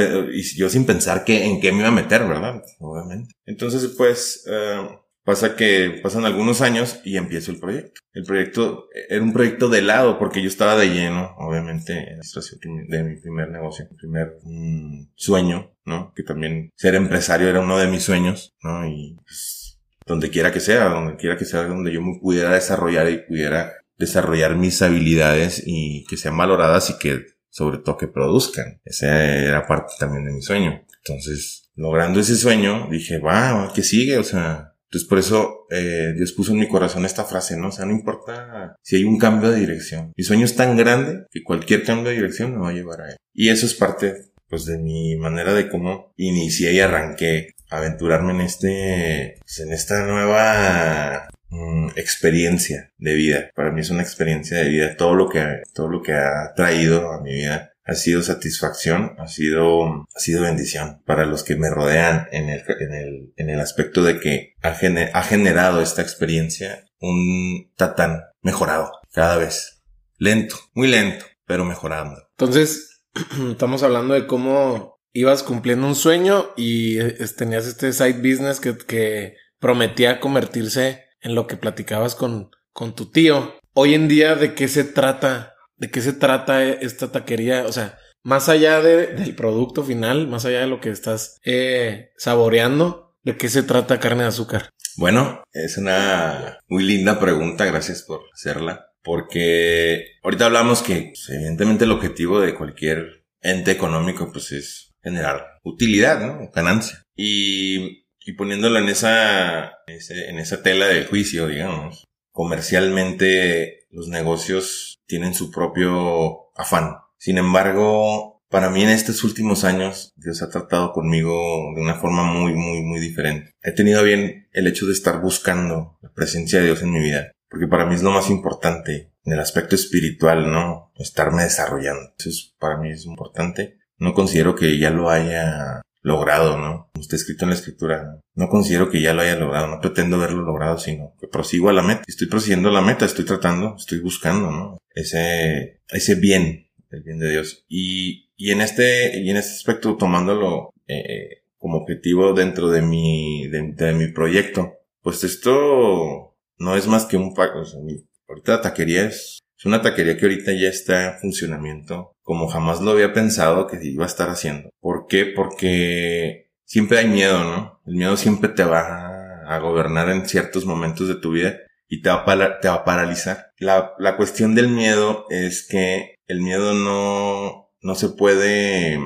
[0.56, 2.62] yo sin pensar que, en qué me iba a meter, ¿verdad?
[2.78, 3.34] Obviamente.
[3.46, 8.00] Entonces, pues, uh, Pasa que pasan algunos años y empiezo el proyecto.
[8.12, 12.22] El proyecto era un proyecto de lado porque yo estaba de lleno, obviamente, en la
[12.22, 16.12] situación de mi primer negocio, mi primer mm, sueño, ¿no?
[16.14, 18.86] Que también ser empresario era uno de mis sueños, ¿no?
[18.86, 23.10] Y pues, donde quiera que sea, donde quiera que sea, donde yo me pudiera desarrollar
[23.10, 28.80] y pudiera desarrollar mis habilidades y que sean valoradas y que sobre todo que produzcan.
[28.84, 30.82] Esa era parte también de mi sueño.
[31.04, 34.18] Entonces, logrando ese sueño, dije, va, ¿qué sigue?
[34.18, 37.68] O sea, entonces por eso eh, Dios puso en mi corazón esta frase, ¿no?
[37.68, 40.12] O sea, no importa si hay un cambio de dirección.
[40.16, 43.10] Mi sueño es tan grande que cualquier cambio de dirección me va a llevar a
[43.10, 43.16] él.
[43.32, 48.40] Y eso es parte, pues, de mi manera de cómo inicié y arranqué aventurarme en
[48.40, 53.50] este, pues, en esta nueva mm, experiencia de vida.
[53.54, 54.96] Para mí es una experiencia de vida.
[54.96, 59.26] Todo lo que, todo lo que ha traído a mi vida ha sido satisfacción, ha
[59.26, 63.60] sido, ha sido bendición para los que me rodean en el, en el, en el
[63.60, 69.82] aspecto de que ha, ha generado esta experiencia un tatán mejorado cada vez.
[70.18, 72.20] Lento, muy lento, pero mejorando.
[72.38, 73.02] Entonces,
[73.50, 76.98] estamos hablando de cómo ibas cumpliendo un sueño y
[77.36, 83.10] tenías este side business que, que prometía convertirse en lo que platicabas con, con tu
[83.10, 83.54] tío.
[83.72, 87.64] Hoy en día, ¿de qué se trata de qué se trata esta taquería.
[87.66, 93.16] O sea, más allá del producto final, más allá de lo que estás eh, saboreando,
[93.24, 94.70] ¿de qué se trata carne de azúcar?
[94.96, 98.86] Bueno, es una muy linda pregunta, gracias por hacerla.
[99.02, 105.58] Porque ahorita hablamos que pues, evidentemente el objetivo de cualquier ente económico pues es generar
[105.62, 106.50] utilidad, ¿no?
[106.54, 107.02] Ganancia.
[107.16, 115.34] Y, y poniéndolo en esa, en esa tela de juicio, digamos, comercialmente los negocios tienen
[115.34, 116.98] su propio afán.
[117.18, 121.34] Sin embargo, para mí en estos últimos años, Dios ha tratado conmigo
[121.74, 123.50] de una forma muy, muy, muy diferente.
[123.60, 127.32] He tenido bien el hecho de estar buscando la presencia de Dios en mi vida,
[127.50, 130.92] porque para mí es lo más importante en el aspecto espiritual, ¿no?
[130.96, 132.12] Estarme desarrollando.
[132.16, 133.78] Eso es, para mí es importante.
[133.98, 136.88] No considero que ya lo haya logrado, ¿no?
[136.92, 138.20] Como está escrito en la escritura.
[138.34, 141.72] No considero que ya lo haya logrado, no pretendo verlo logrado, sino que prosigo a
[141.72, 142.02] la meta.
[142.06, 144.78] Estoy prosiguiendo la meta, estoy tratando, estoy buscando, ¿no?
[144.94, 147.64] Ese, ese bien, el bien de Dios.
[147.68, 153.46] Y, y en este, y en este aspecto, tomándolo, eh, como objetivo dentro de mi,
[153.48, 157.80] de, mi proyecto, pues esto no es más que un, o sea,
[158.28, 162.80] ahorita la taquería es, es una taquería que ahorita ya está en funcionamiento como jamás
[162.80, 164.70] lo había pensado que iba a estar haciendo.
[164.78, 165.26] ¿Por qué?
[165.26, 167.80] Porque siempre hay miedo, ¿no?
[167.84, 171.56] El miedo siempre te va a gobernar en ciertos momentos de tu vida
[171.88, 173.50] y te va a, paralizar.
[173.58, 178.96] La, la cuestión del miedo es que el miedo no, no se puede,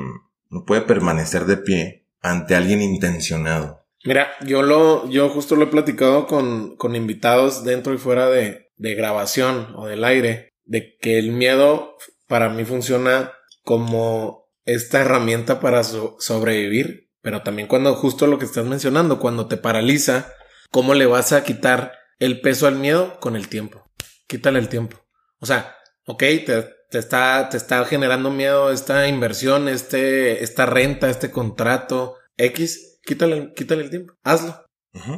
[0.51, 3.87] no puede permanecer de pie ante alguien intencionado.
[4.05, 8.69] Mira, yo lo, yo justo lo he platicado con, con invitados dentro y fuera de,
[8.77, 11.97] de grabación o del aire, de que el miedo
[12.35, 18.65] para mí funciona como esta herramienta para sobrevivir, pero también cuando justo lo que estás
[18.65, 20.33] mencionando, cuando te paraliza,
[20.73, 23.89] ¿cómo le vas a quitar el peso al miedo con el tiempo?
[24.27, 25.07] Quítale el tiempo.
[25.39, 31.11] O sea, ok, te, te está, te está generando miedo esta inversión, este, esta renta,
[31.11, 34.15] este contrato X, quítale, quítale el tiempo.
[34.25, 34.67] Hazlo.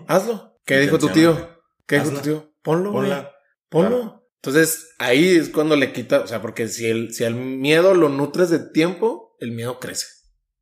[0.07, 0.61] Hazlo.
[0.67, 1.63] ¿Qué dijo tu tío?
[1.87, 2.53] ¿Qué dijo tu tío?
[2.61, 2.93] Ponlo.
[3.71, 4.26] Ponlo.
[4.43, 8.09] Entonces ahí es cuando le quita, o sea, porque si el, si el miedo lo
[8.09, 10.07] nutres de tiempo, el miedo crece.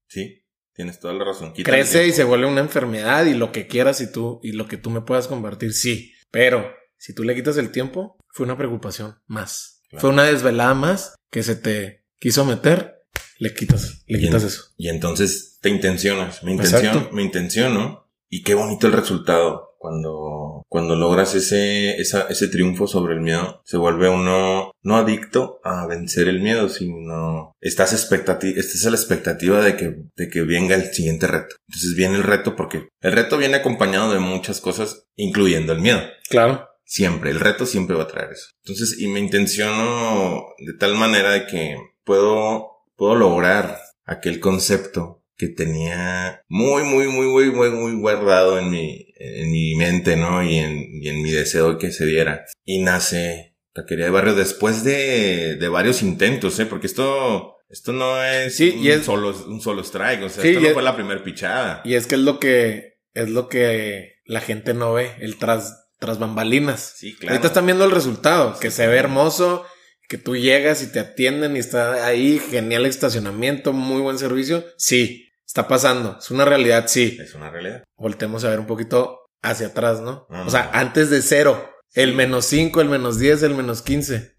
[0.09, 0.45] Sí.
[0.75, 1.53] Tienes toda la razón.
[1.53, 4.77] Crece y se vuelve una enfermedad y lo que quieras y tú y lo que
[4.77, 6.13] tú me puedas convertir, sí.
[6.33, 9.83] Pero si tú le quitas el tiempo, fue una preocupación más.
[9.99, 13.05] Fue una desvelada más que se te quiso meter,
[13.39, 14.73] le quitas, le quitas eso.
[14.77, 20.97] Y entonces te intencionas, me intenciono, me intenciono y qué bonito el resultado cuando, cuando
[20.97, 26.41] logras ese, ese triunfo sobre el miedo, se vuelve uno no adicto a vencer el
[26.41, 31.27] miedo, sino estás expectativa, estás a la expectativa de que, de que venga el siguiente
[31.27, 31.57] reto.
[31.69, 36.01] Entonces viene el reto porque el reto viene acompañado de muchas cosas, incluyendo el miedo.
[36.31, 36.67] Claro.
[36.87, 38.53] Siempre, el reto siempre va a traer eso.
[38.65, 45.49] Entonces, y me intenciono de tal manera de que puedo, puedo lograr aquel concepto que
[45.49, 50.43] tenía muy, muy, muy, muy, muy, muy guardado en mi, en mi mente, ¿no?
[50.43, 52.45] Y en, y en mi deseo que se diera.
[52.65, 56.67] Y nace Taquería de Barrio después de, de varios intentos, ¿eh?
[56.67, 60.45] Porque esto, esto no es, sí, un, y es solo, un solo strike, o sea,
[60.45, 61.83] esto no fue la primer pichada.
[61.85, 65.89] Y es que es lo que, es lo que la gente no ve, el tras,
[65.99, 66.95] tras bambalinas.
[66.97, 67.35] Sí, claro.
[67.35, 69.65] Ahorita están viendo el resultado, que se ve hermoso,
[70.09, 74.65] que tú llegas y te atienden y está ahí, genial estacionamiento, muy buen servicio.
[74.77, 75.24] Sí,
[75.55, 76.17] Está pasando.
[76.19, 77.17] Es una realidad, sí.
[77.21, 77.85] Es una realidad.
[77.97, 80.27] Voltemos a ver un poquito hacia atrás, ¿no?
[80.29, 81.71] o sea, antes de cero.
[81.93, 84.35] El menos cinco, el menos diez, el menos quince.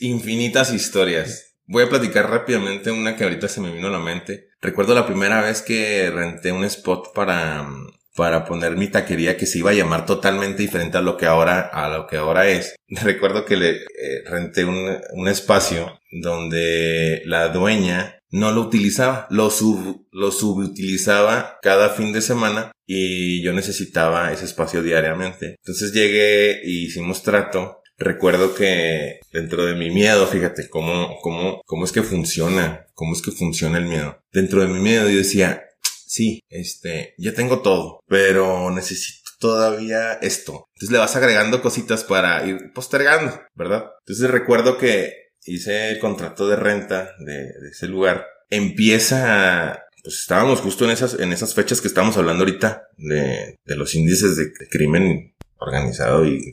[0.00, 1.58] Infinitas historias.
[1.66, 4.48] Voy a platicar rápidamente una que ahorita se me vino a la mente.
[4.62, 7.68] Recuerdo la primera vez que renté un spot para,
[8.14, 11.60] para poner mi taquería que se iba a llamar totalmente diferente a lo que ahora,
[11.60, 12.76] a lo que ahora es.
[12.88, 19.50] Recuerdo que le eh, renté un, un espacio donde la dueña no lo utilizaba, lo
[19.50, 25.56] sub, lo subutilizaba cada fin de semana y yo necesitaba ese espacio diariamente.
[25.58, 27.80] Entonces llegué y hicimos trato.
[27.96, 33.22] Recuerdo que dentro de mi miedo, fíjate cómo, cómo, cómo es que funciona, cómo es
[33.22, 34.18] que funciona el miedo.
[34.30, 40.66] Dentro de mi miedo yo decía, sí, este, ya tengo todo, pero necesito todavía esto.
[40.74, 43.92] Entonces le vas agregando cositas para ir postergando, ¿verdad?
[44.00, 50.84] Entonces recuerdo que hice el contrato de renta de, ese lugar, empieza, pues estábamos justo
[50.84, 55.34] en esas, en esas fechas que estamos hablando ahorita de, de los índices de, crimen
[55.58, 56.52] organizado y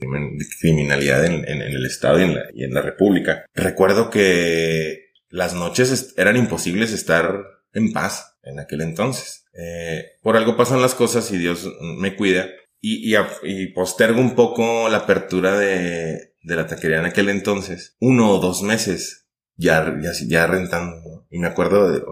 [0.62, 3.46] criminalidad en, en, el Estado y en, la, y en la República.
[3.54, 9.46] Recuerdo que las noches eran imposibles estar en paz en aquel entonces.
[9.54, 12.48] Eh, por algo pasan las cosas y Dios me cuida
[12.80, 17.96] y, y, y postergo un poco la apertura de, de la taquería en aquel entonces,
[18.00, 21.26] uno o dos meses ya, ya, ya rentando.
[21.30, 22.04] Y me acuerdo de,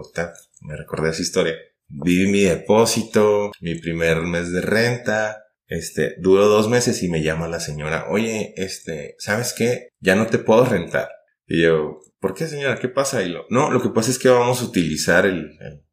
[0.60, 1.54] me recordé esa historia.
[1.88, 7.48] Vi mi depósito, mi primer mes de renta, este, duró dos meses y me llama
[7.48, 9.88] la señora, oye, este, ¿sabes qué?
[10.00, 11.08] Ya no te puedo rentar.
[11.46, 12.78] Y yo, ¿por qué señora?
[12.78, 13.22] ¿Qué pasa?
[13.22, 15.84] Y lo, no, lo que pasa es que vamos a utilizar el, el,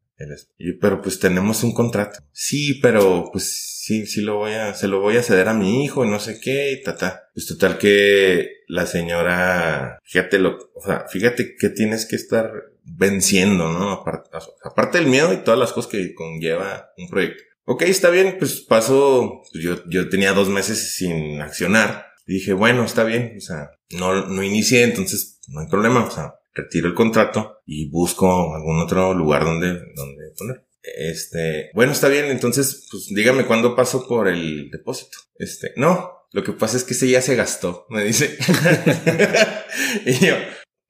[0.80, 2.18] pero pues tenemos un contrato.
[2.32, 5.84] Sí, pero pues sí, sí lo voy a, se lo voy a ceder a mi
[5.84, 10.82] hijo y no sé qué, y ta, Pues total que la señora, fíjate lo, o
[10.84, 12.52] sea, fíjate que tienes que estar
[12.84, 13.90] venciendo, ¿no?
[13.90, 14.30] Aparte,
[14.64, 17.42] aparte del miedo y todas las cosas que conlleva un proyecto.
[17.64, 22.06] Ok, está bien, pues paso, pues, yo, yo tenía dos meses sin accionar.
[22.26, 26.10] Y dije, bueno, está bien, o sea, no, no inicié, entonces no hay problema, o
[26.10, 30.66] sea, retiro el contrato y busco algún otro lugar donde, donde poner.
[30.82, 35.18] Este, bueno, está bien, entonces, pues dígame cuándo paso por el depósito.
[35.36, 38.38] Este, no, lo que pasa es que ese ya se gastó, me dice.
[40.06, 40.36] y yo,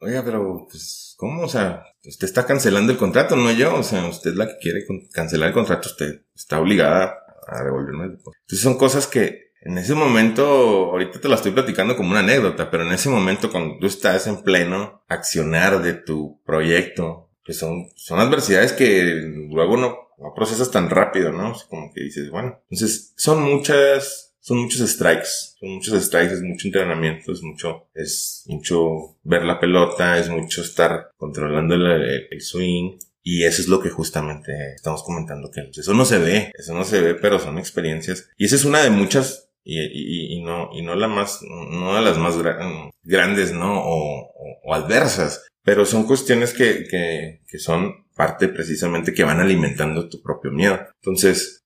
[0.00, 1.42] oiga, pero, pues, ¿cómo?
[1.42, 3.74] O sea, usted está cancelando el contrato, no yo.
[3.74, 7.18] O sea, usted es la que quiere cancelar el contrato, usted está obligada
[7.48, 8.38] a devolverme el depósito.
[8.42, 10.44] Entonces son cosas que en ese momento,
[10.90, 14.26] ahorita te la estoy platicando como una anécdota, pero en ese momento cuando tú estás
[14.26, 19.02] en pleno accionar de tu proyecto, que son, son adversidades que
[19.50, 21.54] luego no, no procesas tan rápido, ¿no?
[21.68, 26.68] como que dices, bueno, entonces son muchas, son muchos strikes, son muchos strikes, es mucho
[26.68, 32.98] entrenamiento, es mucho, es mucho ver la pelota, es mucho estar controlando el, el swing,
[33.22, 36.84] y eso es lo que justamente estamos comentando, que eso no se ve, eso no
[36.84, 38.30] se ve, pero son experiencias.
[38.38, 41.94] Y esa es una de muchas y, y, y, no, y no la más, no
[41.94, 42.34] de las más
[43.02, 43.82] grandes, ¿no?
[43.82, 44.32] O,
[44.64, 50.22] o, adversas, pero son cuestiones que, que, que son parte precisamente que van alimentando tu
[50.22, 50.78] propio miedo.
[51.02, 51.64] Entonces,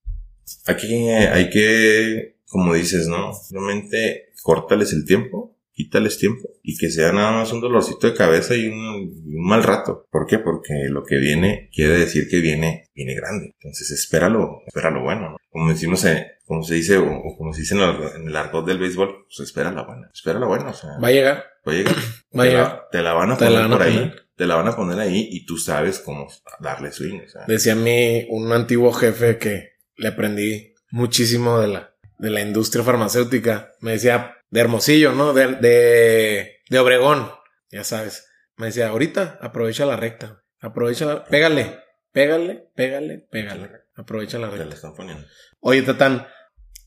[0.67, 3.33] aquí hay que, como dices, ¿no?
[3.51, 8.55] Realmente córtales el tiempo quítales tiempo y que sea nada más un dolorcito de cabeza
[8.55, 9.13] y un,
[9.45, 10.07] mal rato.
[10.11, 10.39] ¿Por qué?
[10.39, 13.53] Porque lo que viene quiere decir que viene, viene grande.
[13.59, 15.37] Entonces espéralo, espéralo bueno, ¿no?
[15.51, 19.27] Como decimos, eh, como se dice, o, como se dice en el, argot del béisbol,
[19.27, 20.91] pues espera la buena, espera la buena, o sea.
[21.03, 21.45] Va a llegar.
[21.67, 21.95] Va a llegar.
[22.39, 22.83] Va a llegar.
[22.91, 24.13] te la van a poner por ahí.
[24.37, 26.29] Te la van a poner ahí y tú sabes cómo
[26.61, 27.45] darle swing, o sea.
[27.47, 32.83] Decía a mí un antiguo jefe que le aprendí muchísimo de la, de la industria
[32.85, 33.73] farmacéutica.
[33.81, 35.33] Me decía, de Hermosillo, ¿no?
[35.33, 37.31] De, de, de Obregón,
[37.71, 38.27] ya sabes.
[38.57, 40.45] Me decía, ahorita aprovecha la recta.
[40.61, 41.81] Aprovecha la, pégale,
[42.13, 43.71] pégale, pégale, pégale.
[43.97, 44.75] Aprovecha la recta.
[44.75, 45.27] están poniendo.
[45.61, 46.27] Oye, Tatán,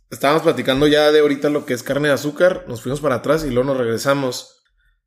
[0.09, 2.65] estábamos platicando ya de ahorita lo que es carne de azúcar.
[2.67, 4.63] Nos fuimos para atrás y luego nos regresamos.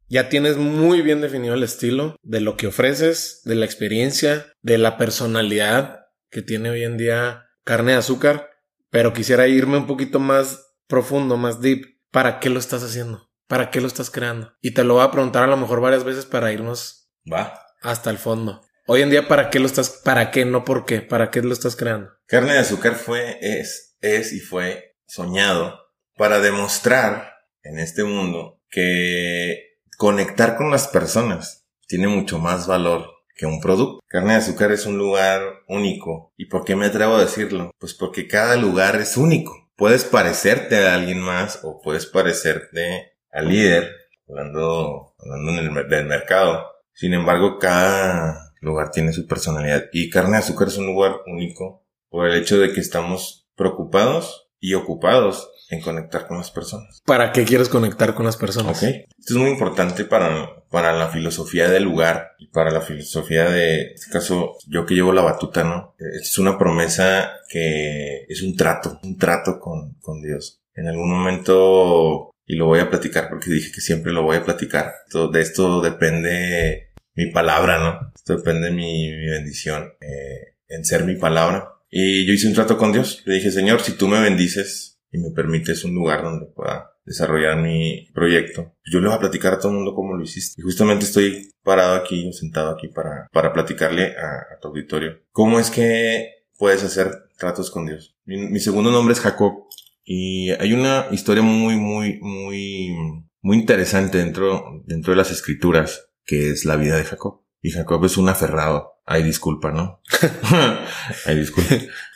[0.08, 4.78] Ya tienes muy bien definido el estilo de lo que ofreces, de la experiencia, de
[4.78, 8.50] la personalidad que tiene hoy en día carne de azúcar.
[8.90, 11.99] Pero quisiera irme un poquito más profundo, más deep.
[12.11, 13.31] ¿Para qué lo estás haciendo?
[13.46, 14.53] ¿Para qué lo estás creando?
[14.61, 17.66] Y te lo voy a preguntar a lo mejor varias veces para irnos Va.
[17.83, 18.62] hasta el fondo.
[18.87, 21.03] Hoy en día, ¿para qué lo estás, para qué, no por qué?
[21.03, 22.11] ¿Para qué lo estás creando?
[22.27, 25.79] Carne de azúcar fue, es, es y fue soñado
[26.16, 33.46] para demostrar en este mundo que conectar con las personas tiene mucho más valor que
[33.46, 34.01] un producto.
[34.09, 36.33] Carne de azúcar es un lugar único.
[36.37, 37.70] ¿Y por qué me atrevo a decirlo?
[37.79, 43.48] Pues porque cada lugar es único puedes parecerte a alguien más o puedes parecerte al
[43.48, 43.90] líder,
[44.28, 46.66] hablando, hablando en del mercado.
[46.92, 51.86] Sin embargo, cada lugar tiene su personalidad y Carne de Azúcar es un lugar único
[52.10, 57.00] por el hecho de que estamos preocupados y ocupados en conectar con las personas.
[57.06, 58.76] ¿Para qué quieres conectar con las personas?
[58.76, 58.88] Ok.
[59.18, 63.83] Esto es muy importante para, para la filosofía del lugar y para la filosofía de,
[63.83, 65.94] en este caso, yo que llevo la batuta, ¿no?
[65.98, 70.61] Es una promesa que es un trato, un trato con, con Dios.
[70.74, 74.44] En algún momento, y lo voy a platicar porque dije que siempre lo voy a
[74.44, 74.94] platicar,
[75.33, 78.12] de esto depende mi palabra, ¿no?
[78.14, 81.74] Esto depende mi, mi bendición eh, en ser mi palabra.
[81.90, 83.22] Y yo hice un trato con Dios.
[83.26, 87.57] Le dije, Señor, si tú me bendices, y me permites un lugar donde pueda desarrollar
[87.57, 90.61] mi proyecto, yo le voy a platicar a todo el mundo cómo lo hiciste.
[90.61, 95.18] Y justamente estoy parado aquí, sentado aquí para, para platicarle a, tu auditorio.
[95.33, 98.16] ¿Cómo es que puedes hacer tratos con Dios?
[98.25, 99.64] Mi, segundo nombre es Jacob
[100.05, 102.94] y hay una historia muy, muy, muy,
[103.40, 107.42] muy interesante dentro, dentro de las escrituras que es la vida de Jacob.
[107.61, 109.01] Y Jacob es un aferrado.
[109.05, 110.01] Ay, disculpa, ¿no?
[111.27, 111.75] Ay, disculpa.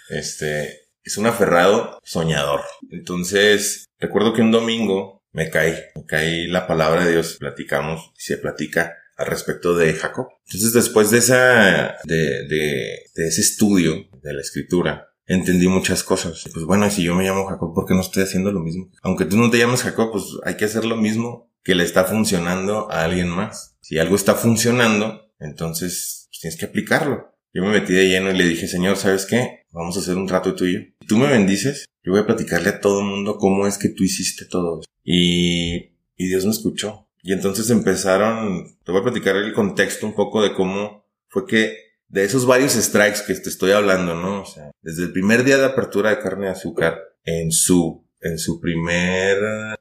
[0.09, 2.63] Este, es un aferrado soñador.
[2.91, 8.23] Entonces, recuerdo que un domingo me caí, me caí la palabra de Dios, platicamos y
[8.23, 10.29] se platica al respecto de Jacob.
[10.47, 16.45] Entonces, después de esa, de, de, de ese estudio de la escritura, entendí muchas cosas.
[16.53, 18.91] Pues bueno, si yo me llamo Jacob, ¿por qué no estoy haciendo lo mismo?
[19.03, 22.05] Aunque tú no te llames Jacob, pues hay que hacer lo mismo que le está
[22.05, 23.77] funcionando a alguien más.
[23.81, 27.34] Si algo está funcionando, entonces pues, tienes que aplicarlo.
[27.55, 29.65] Yo me metí de lleno y le dije, Señor, ¿sabes qué?
[29.71, 30.81] Vamos a hacer un trato tuyo.
[31.01, 33.89] Si tú me bendices, yo voy a platicarle a todo el mundo cómo es que
[33.89, 34.89] tú hiciste todo eso.
[35.05, 37.09] Y, y Dios me escuchó.
[37.23, 41.77] Y entonces empezaron, te voy a platicar el contexto un poco de cómo fue que
[42.09, 44.43] de esos varios strikes que te estoy hablando, ¿no?
[44.43, 48.39] O sea, desde el primer día de apertura de carne de azúcar, en su, en
[48.39, 49.39] su primer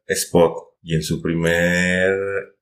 [0.08, 2.14] spot y en su primer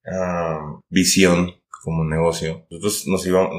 [0.05, 1.51] ah, visión
[1.83, 3.51] como negocio, nosotros nos íbamos,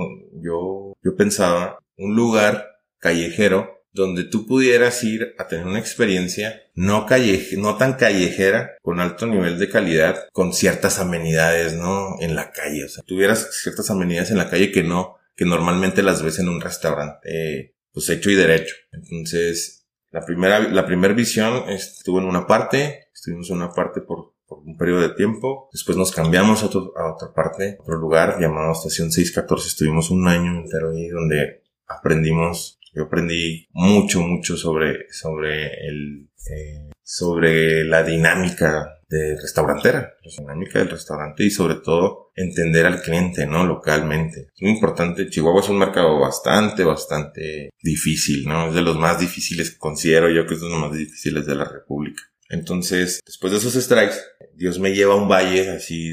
[0.43, 7.05] yo, yo pensaba un lugar callejero donde tú pudieras ir a tener una experiencia no
[7.05, 12.17] calle, no tan callejera, con alto nivel de calidad, con ciertas amenidades, ¿no?
[12.21, 16.03] En la calle, o sea, tuvieras ciertas amenidades en la calle que no, que normalmente
[16.03, 18.75] las ves en un restaurante, pues hecho y derecho.
[18.93, 24.32] Entonces, la primera, la primera visión estuvo en una parte, estuvimos en una parte por
[24.59, 25.69] un periodo de tiempo.
[25.73, 29.69] Después nos cambiamos a, a otra parte, a otro lugar llamado Estación 614.
[29.69, 36.91] Estuvimos un año entero ahí donde aprendimos, yo aprendí mucho, mucho sobre, sobre el, eh,
[37.03, 43.47] sobre la dinámica de restaurantera, la dinámica del restaurante y sobre todo entender al cliente,
[43.47, 43.67] ¿no?
[43.67, 44.49] Localmente.
[44.55, 45.29] Es muy importante.
[45.29, 48.69] Chihuahua es un mercado bastante, bastante difícil, ¿no?
[48.69, 51.65] Es de los más difíciles, considero yo que es de los más difíciles de la
[51.65, 52.23] República.
[52.49, 54.17] Entonces, después de esos strikes,
[54.57, 56.13] Dios me lleva a un valle así,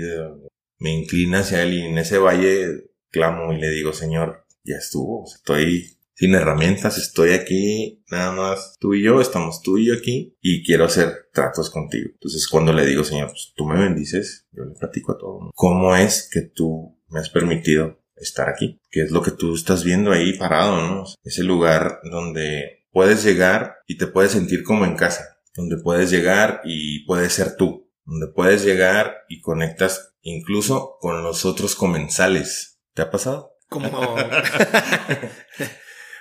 [0.77, 5.25] me inclina hacia él y en ese valle clamo y le digo, Señor, ya estuvo,
[5.25, 10.35] estoy sin herramientas, estoy aquí, nada más tú y yo, estamos tú y yo aquí
[10.41, 12.09] y quiero hacer tratos contigo.
[12.13, 15.51] Entonces cuando le digo, Señor, pues tú me bendices, yo le platico a todo.
[15.55, 18.79] ¿Cómo es que tú me has permitido estar aquí?
[18.91, 21.05] ¿Qué es lo que tú estás viendo ahí parado, no?
[21.23, 26.61] Ese lugar donde puedes llegar y te puedes sentir como en casa donde puedes llegar
[26.63, 27.88] y puedes ser tú.
[28.09, 32.79] Donde puedes llegar y conectas incluso con los otros comensales.
[32.93, 33.53] ¿Te ha pasado?
[33.69, 33.89] Como...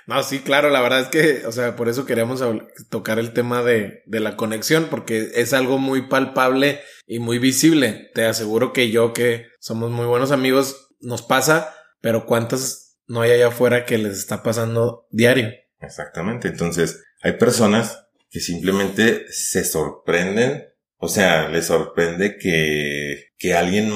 [0.07, 2.43] no, sí, claro, la verdad es que, o sea, por eso queríamos
[2.89, 8.11] tocar el tema de, de la conexión, porque es algo muy palpable y muy visible.
[8.13, 13.31] Te aseguro que yo, que somos muy buenos amigos, nos pasa, pero ¿cuántas no hay
[13.31, 15.49] allá afuera que les está pasando diario?
[15.81, 16.49] Exactamente.
[16.49, 20.68] Entonces, hay personas que simplemente se sorprenden
[20.99, 23.89] o sea, les sorprende que, que alguien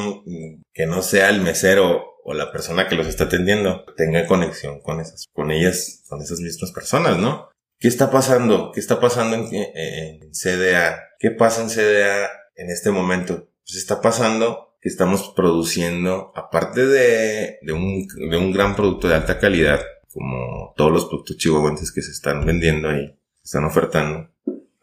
[0.73, 5.01] que no sea el mesero o la persona que los está atendiendo tenga conexión con
[5.01, 7.49] esas, con ellas, con esas mismas personas, ¿no?
[7.77, 8.71] ¿Qué está pasando?
[8.73, 11.03] ¿Qué está pasando en, en CDA?
[11.19, 13.49] ¿Qué pasa en CDA en este momento?
[13.65, 19.15] Pues está pasando que estamos produciendo, aparte de, de, un, de un gran producto de
[19.15, 19.81] alta calidad,
[20.13, 23.07] como todos los productos chihuahuenses que se están vendiendo ahí,
[23.41, 24.29] se están ofertando.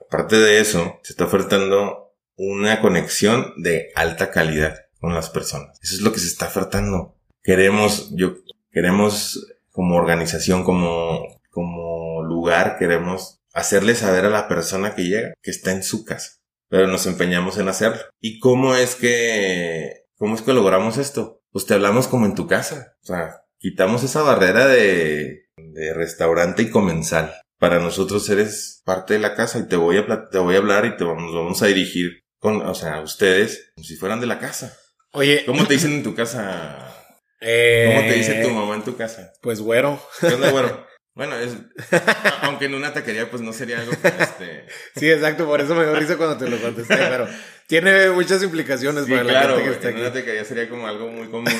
[0.00, 1.99] Aparte de eso, se está ofertando
[2.42, 5.78] una conexión de alta calidad con las personas.
[5.82, 7.14] Eso es lo que se está ofertando.
[7.42, 8.36] Queremos, yo,
[8.70, 11.20] queremos como organización, como,
[11.50, 16.38] como lugar, queremos hacerle saber a la persona que llega que está en su casa.
[16.68, 18.00] Pero nos empeñamos en hacerlo.
[18.20, 21.42] ¿Y cómo es que, cómo es que logramos esto?
[21.52, 22.96] Pues te hablamos como en tu casa.
[23.02, 27.34] O sea, quitamos esa barrera de, de restaurante y comensal.
[27.58, 30.86] Para nosotros eres parte de la casa y te voy a, te voy a hablar
[30.86, 34.38] y te vamos, vamos a dirigir con, o sea, ustedes, como si fueran de la
[34.38, 34.76] casa.
[35.12, 35.44] Oye.
[35.46, 36.94] ¿Cómo te dicen en tu casa?
[37.38, 39.32] ¿Cómo te dice tu eh, mamá en tu casa?
[39.40, 40.02] Pues güero.
[40.20, 40.90] ¿Qué onda, güero?
[41.12, 41.54] Bueno, es,
[42.42, 44.66] aunque en una taquería pues no sería algo este...
[44.94, 47.26] Sí, exacto, por eso me dio risa cuando te lo contesté, pero
[47.66, 51.26] tiene muchas implicaciones para la gente que está en una taquería sería como algo muy
[51.26, 51.52] común.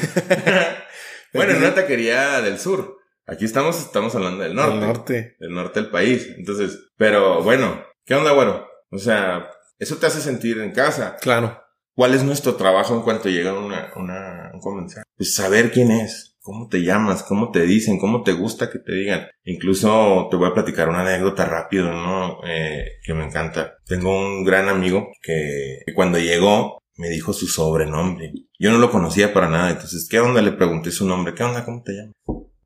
[1.34, 2.96] bueno, en una taquería del sur.
[3.26, 4.72] Aquí estamos, estamos hablando del norte.
[4.72, 5.36] Del norte.
[5.40, 6.28] Del norte del país.
[6.38, 8.66] Entonces, pero bueno, ¿qué onda, güero?
[8.90, 9.50] O sea,
[9.80, 11.16] eso te hace sentir en casa.
[11.20, 11.58] Claro.
[11.94, 15.02] ¿Cuál es nuestro trabajo en cuanto llega una, una, un comensal?
[15.16, 18.92] Pues saber quién es, cómo te llamas, cómo te dicen, cómo te gusta que te
[18.92, 19.26] digan.
[19.44, 22.40] Incluso te voy a platicar una anécdota rápido, ¿no?
[22.46, 23.78] Eh, que me encanta.
[23.86, 28.32] Tengo un gran amigo que, cuando llegó me dijo su sobrenombre.
[28.58, 30.42] Yo no lo conocía para nada, entonces, ¿qué onda?
[30.42, 31.34] Le pregunté su nombre.
[31.34, 31.64] ¿Qué onda?
[31.64, 32.14] ¿Cómo te llamas?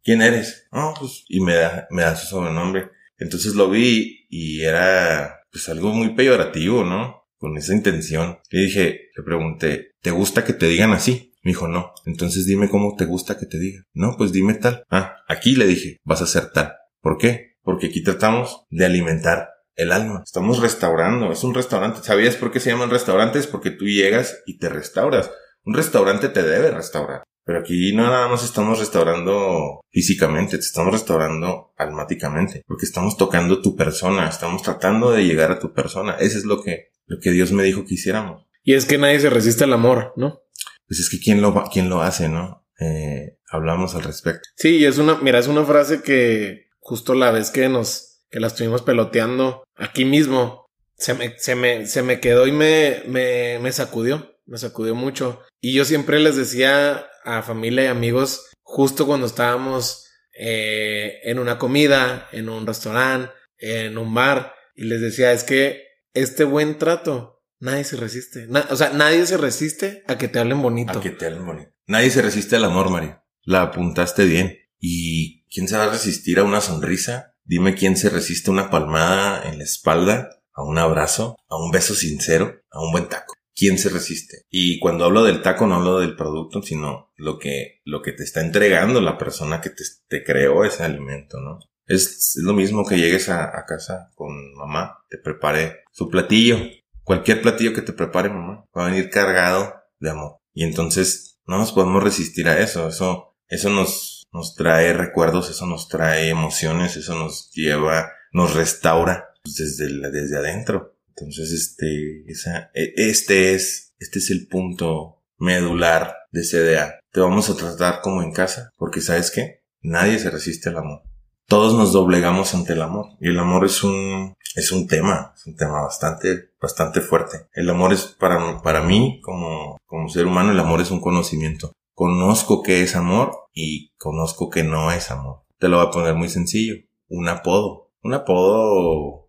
[0.02, 0.66] ¿Quién eres?
[0.72, 2.90] Oh, pues, y me da, me da su sobrenombre.
[3.18, 7.28] Entonces lo vi y era pues algo muy peyorativo, ¿no?
[7.38, 8.40] Con esa intención.
[8.50, 11.32] Le dije, le pregunté, ¿te gusta que te digan así?
[11.44, 11.92] Me dijo, no.
[12.06, 13.84] Entonces dime cómo te gusta que te digan.
[13.92, 14.82] No, pues dime tal.
[14.90, 16.72] Ah, aquí le dije, vas a ser tal.
[17.00, 17.54] ¿Por qué?
[17.62, 20.22] Porque aquí tratamos de alimentar el alma.
[20.24, 21.30] Estamos restaurando.
[21.30, 22.00] Es un restaurante.
[22.02, 23.46] ¿Sabías por qué se llaman restaurantes?
[23.46, 25.30] Porque tú llegas y te restauras.
[25.64, 27.22] Un restaurante te debe restaurar.
[27.44, 33.60] Pero aquí no nada más estamos restaurando físicamente, te estamos restaurando almáticamente, porque estamos tocando
[33.60, 36.16] tu persona, estamos tratando de llegar a tu persona.
[36.18, 38.46] Eso es lo que, lo que Dios me dijo que hiciéramos.
[38.62, 40.40] Y es que nadie se resiste al amor, ¿no?
[40.86, 42.66] Pues es que quién lo, quién lo hace, ¿no?
[42.80, 44.48] Eh, hablamos al respecto.
[44.56, 48.40] Sí, y es una, mira, es una frase que justo la vez que nos, que
[48.40, 50.66] la estuvimos peloteando aquí mismo,
[50.96, 55.40] se me, se me, se me quedó y me, me, me sacudió me sacudió mucho.
[55.60, 61.58] Y yo siempre les decía a familia y amigos, justo cuando estábamos eh, en una
[61.58, 67.42] comida, en un restaurante, en un bar, y les decía, es que este buen trato,
[67.60, 68.48] nadie se resiste.
[68.70, 70.98] o sea, nadie se resiste a que te hablen bonito.
[70.98, 71.70] A que te hablen bonito.
[71.86, 73.22] Nadie se resiste al amor, Mario.
[73.42, 74.58] La apuntaste bien.
[74.78, 77.34] ¿Y quién se va a resistir a una sonrisa?
[77.44, 81.70] Dime quién se resiste a una palmada en la espalda, a un abrazo, a un
[81.70, 83.34] beso sincero, a un buen taco.
[83.54, 84.46] ¿Quién se resiste?
[84.50, 88.24] Y cuando hablo del taco no hablo del producto, sino lo que, lo que te
[88.24, 91.58] está entregando la persona que te, creó ese alimento, ¿no?
[91.86, 96.58] Es, lo mismo que llegues a, a, casa con mamá, te prepare su platillo.
[97.02, 100.38] Cualquier platillo que te prepare mamá va a venir cargado de amor.
[100.54, 102.88] Y entonces no nos podemos resistir a eso.
[102.88, 109.28] Eso, eso nos, nos trae recuerdos, eso nos trae emociones, eso nos lleva, nos restaura
[109.44, 110.93] desde, desde adentro.
[111.16, 116.98] Entonces, este, esa, e, este es, este es el punto medular de CDA.
[117.12, 119.62] Te vamos a tratar como en casa, porque sabes qué?
[119.82, 121.02] Nadie se resiste al amor.
[121.46, 123.06] Todos nos doblegamos ante el amor.
[123.20, 127.46] Y el amor es un, es un tema, es un tema bastante, bastante fuerte.
[127.52, 131.72] El amor es para, para mí, como, como ser humano, el amor es un conocimiento.
[131.94, 135.42] Conozco qué es amor y conozco que no es amor.
[135.58, 136.76] Te lo voy a poner muy sencillo.
[137.08, 137.92] Un apodo.
[138.02, 139.23] Un apodo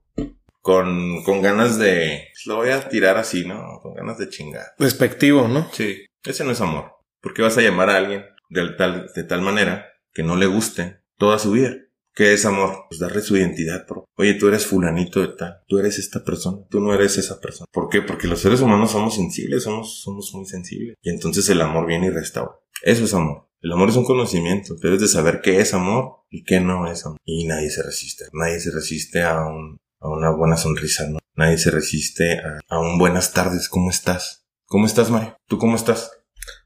[0.65, 3.79] con, con ganas de, pues, lo voy a tirar así, ¿no?
[3.83, 4.73] Con ganas de chingar.
[4.79, 5.69] Respectivo, ¿no?
[5.71, 6.91] Sí, ese no es amor.
[7.21, 10.47] ¿Por qué vas a llamar a alguien de tal, de tal manera que no le
[10.47, 11.75] guste toda su vida?
[12.15, 12.85] ¿Qué es amor?
[12.89, 14.05] Pues darle su identidad, bro.
[14.17, 15.59] Oye, tú eres fulanito de tal.
[15.67, 16.57] Tú eres esta persona.
[16.67, 17.67] Tú no eres esa persona.
[17.71, 18.01] ¿Por qué?
[18.01, 20.95] Porque los seres humanos somos sensibles, somos, somos muy sensibles.
[21.03, 22.55] Y entonces el amor viene y restaura.
[22.81, 23.49] Eso es amor.
[23.61, 24.73] El amor es un conocimiento.
[24.81, 27.19] Debes de saber qué es amor y qué no es amor.
[27.23, 28.25] Y nadie se resiste.
[28.33, 31.19] Nadie se resiste a, un, a una buena sonrisa, ¿no?
[31.35, 33.67] Nadie se resiste a, a un buenas tardes.
[33.69, 34.45] ¿Cómo estás?
[34.65, 35.35] ¿Cómo estás, Mario?
[35.47, 36.11] ¿Tú cómo estás?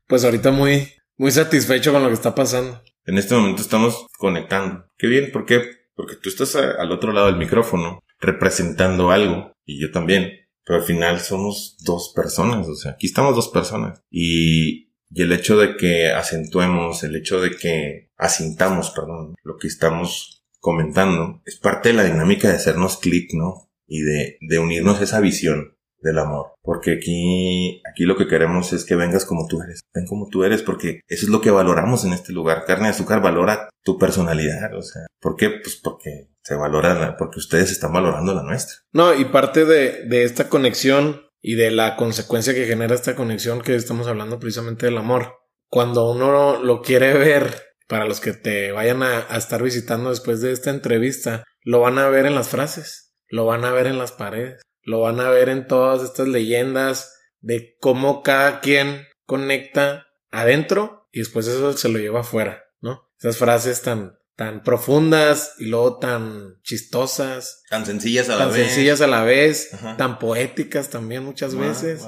[0.07, 2.81] Pues ahorita muy, muy satisfecho con lo que está pasando.
[3.05, 4.85] En este momento estamos conectando.
[4.97, 5.61] Qué bien, ¿por qué?
[5.95, 10.31] Porque tú estás al otro lado del micrófono representando algo y yo también.
[10.65, 14.01] Pero al final somos dos personas, o sea, aquí estamos dos personas.
[14.11, 19.67] Y, y el hecho de que acentuemos, el hecho de que asintamos, perdón, lo que
[19.67, 23.69] estamos comentando, es parte de la dinámica de hacernos clic, ¿no?
[23.87, 26.53] Y de, de unirnos a esa visión del amor.
[26.61, 29.81] Porque aquí, aquí lo que queremos es que vengas como tú eres.
[29.93, 32.65] Ven como tú eres, porque eso es lo que valoramos en este lugar.
[32.65, 34.73] Carne de azúcar valora tu personalidad.
[34.75, 35.49] O sea, ¿por qué?
[35.49, 38.75] Pues porque se valora, porque ustedes están valorando la nuestra.
[38.93, 43.61] No, y parte de, de esta conexión y de la consecuencia que genera esta conexión
[43.61, 45.35] que estamos hablando precisamente del amor.
[45.69, 50.39] Cuando uno lo quiere ver, para los que te vayan a, a estar visitando después
[50.39, 53.97] de esta entrevista, lo van a ver en las frases, lo van a ver en
[53.97, 60.07] las paredes lo van a ver en todas estas leyendas de cómo cada quien conecta
[60.31, 63.07] adentro y después eso se lo lleva afuera, ¿no?
[63.19, 67.61] Esas frases tan, tan profundas y luego tan chistosas.
[67.69, 68.65] Tan sencillas a la tan vez.
[68.67, 72.01] sencillas a la vez, tan poéticas también muchas veces.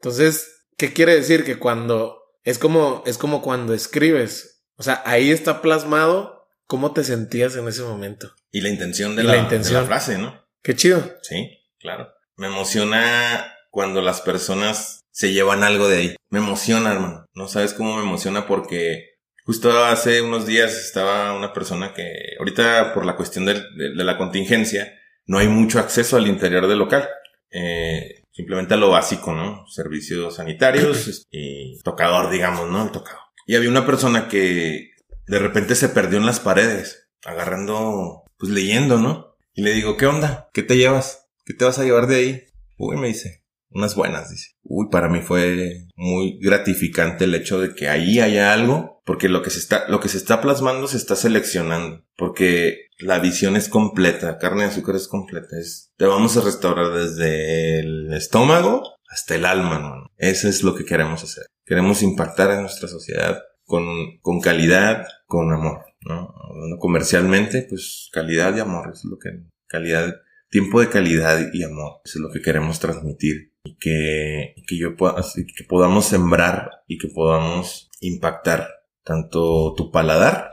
[0.00, 1.44] Entonces, ¿qué quiere decir?
[1.44, 4.49] Que cuando es como, es como cuando escribes.
[4.80, 8.32] O sea, ahí está plasmado cómo te sentías en ese momento.
[8.50, 9.74] Y la intención de, la, la, intención.
[9.74, 10.42] De la frase, ¿no?
[10.62, 11.18] Qué chido.
[11.20, 12.08] Sí, claro.
[12.36, 16.16] Me emociona cuando las personas se llevan algo de ahí.
[16.30, 17.26] Me emociona, hermano.
[17.34, 22.94] No sabes cómo me emociona porque justo hace unos días estaba una persona que ahorita
[22.94, 24.94] por la cuestión de, de, de la contingencia
[25.26, 27.06] no hay mucho acceso al interior del local.
[27.50, 29.66] Eh, simplemente a lo básico, ¿no?
[29.66, 32.84] Servicios sanitarios y tocador, digamos, ¿no?
[32.84, 33.19] El tocador.
[33.50, 34.92] Y había una persona que
[35.26, 39.34] de repente se perdió en las paredes, agarrando, pues leyendo, ¿no?
[39.54, 40.48] Y le digo, ¿qué onda?
[40.52, 41.26] ¿Qué te llevas?
[41.44, 42.44] ¿Qué te vas a llevar de ahí?
[42.78, 44.50] Uy, me dice, unas buenas, dice.
[44.62, 49.42] Uy, para mí fue muy gratificante el hecho de que ahí haya algo, porque lo
[49.42, 53.68] que se está, lo que se está plasmando se está seleccionando, porque la visión es
[53.68, 59.34] completa, carne de azúcar es completa, es, te vamos a restaurar desde el estómago hasta
[59.34, 60.06] el alma, ¿no?
[60.18, 61.46] Eso es lo que queremos hacer.
[61.70, 63.84] Queremos impactar en nuestra sociedad con,
[64.22, 66.34] con calidad, con amor, ¿no?
[66.80, 70.16] Comercialmente, pues calidad y amor es lo que, calidad
[70.48, 72.00] tiempo de calidad y amor.
[72.04, 73.52] Es lo que queremos transmitir.
[73.62, 75.22] Y que, que yo pueda,
[75.56, 78.68] que podamos sembrar y que podamos impactar
[79.04, 80.50] tanto tu paladar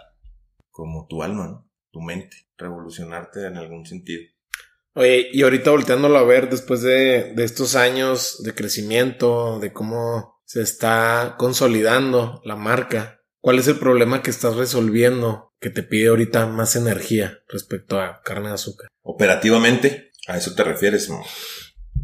[0.69, 1.67] como tu alma, ¿no?
[1.91, 4.21] tu mente, revolucionarte en algún sentido.
[4.93, 10.36] Oye, y ahorita volteándolo a ver después de, de estos años de crecimiento, de cómo
[10.47, 16.07] se está consolidando la marca, ¿cuál es el problema que estás resolviendo que te pide
[16.07, 18.87] ahorita más energía respecto a carne de azúcar?
[19.01, 21.09] Operativamente, a eso te refieres,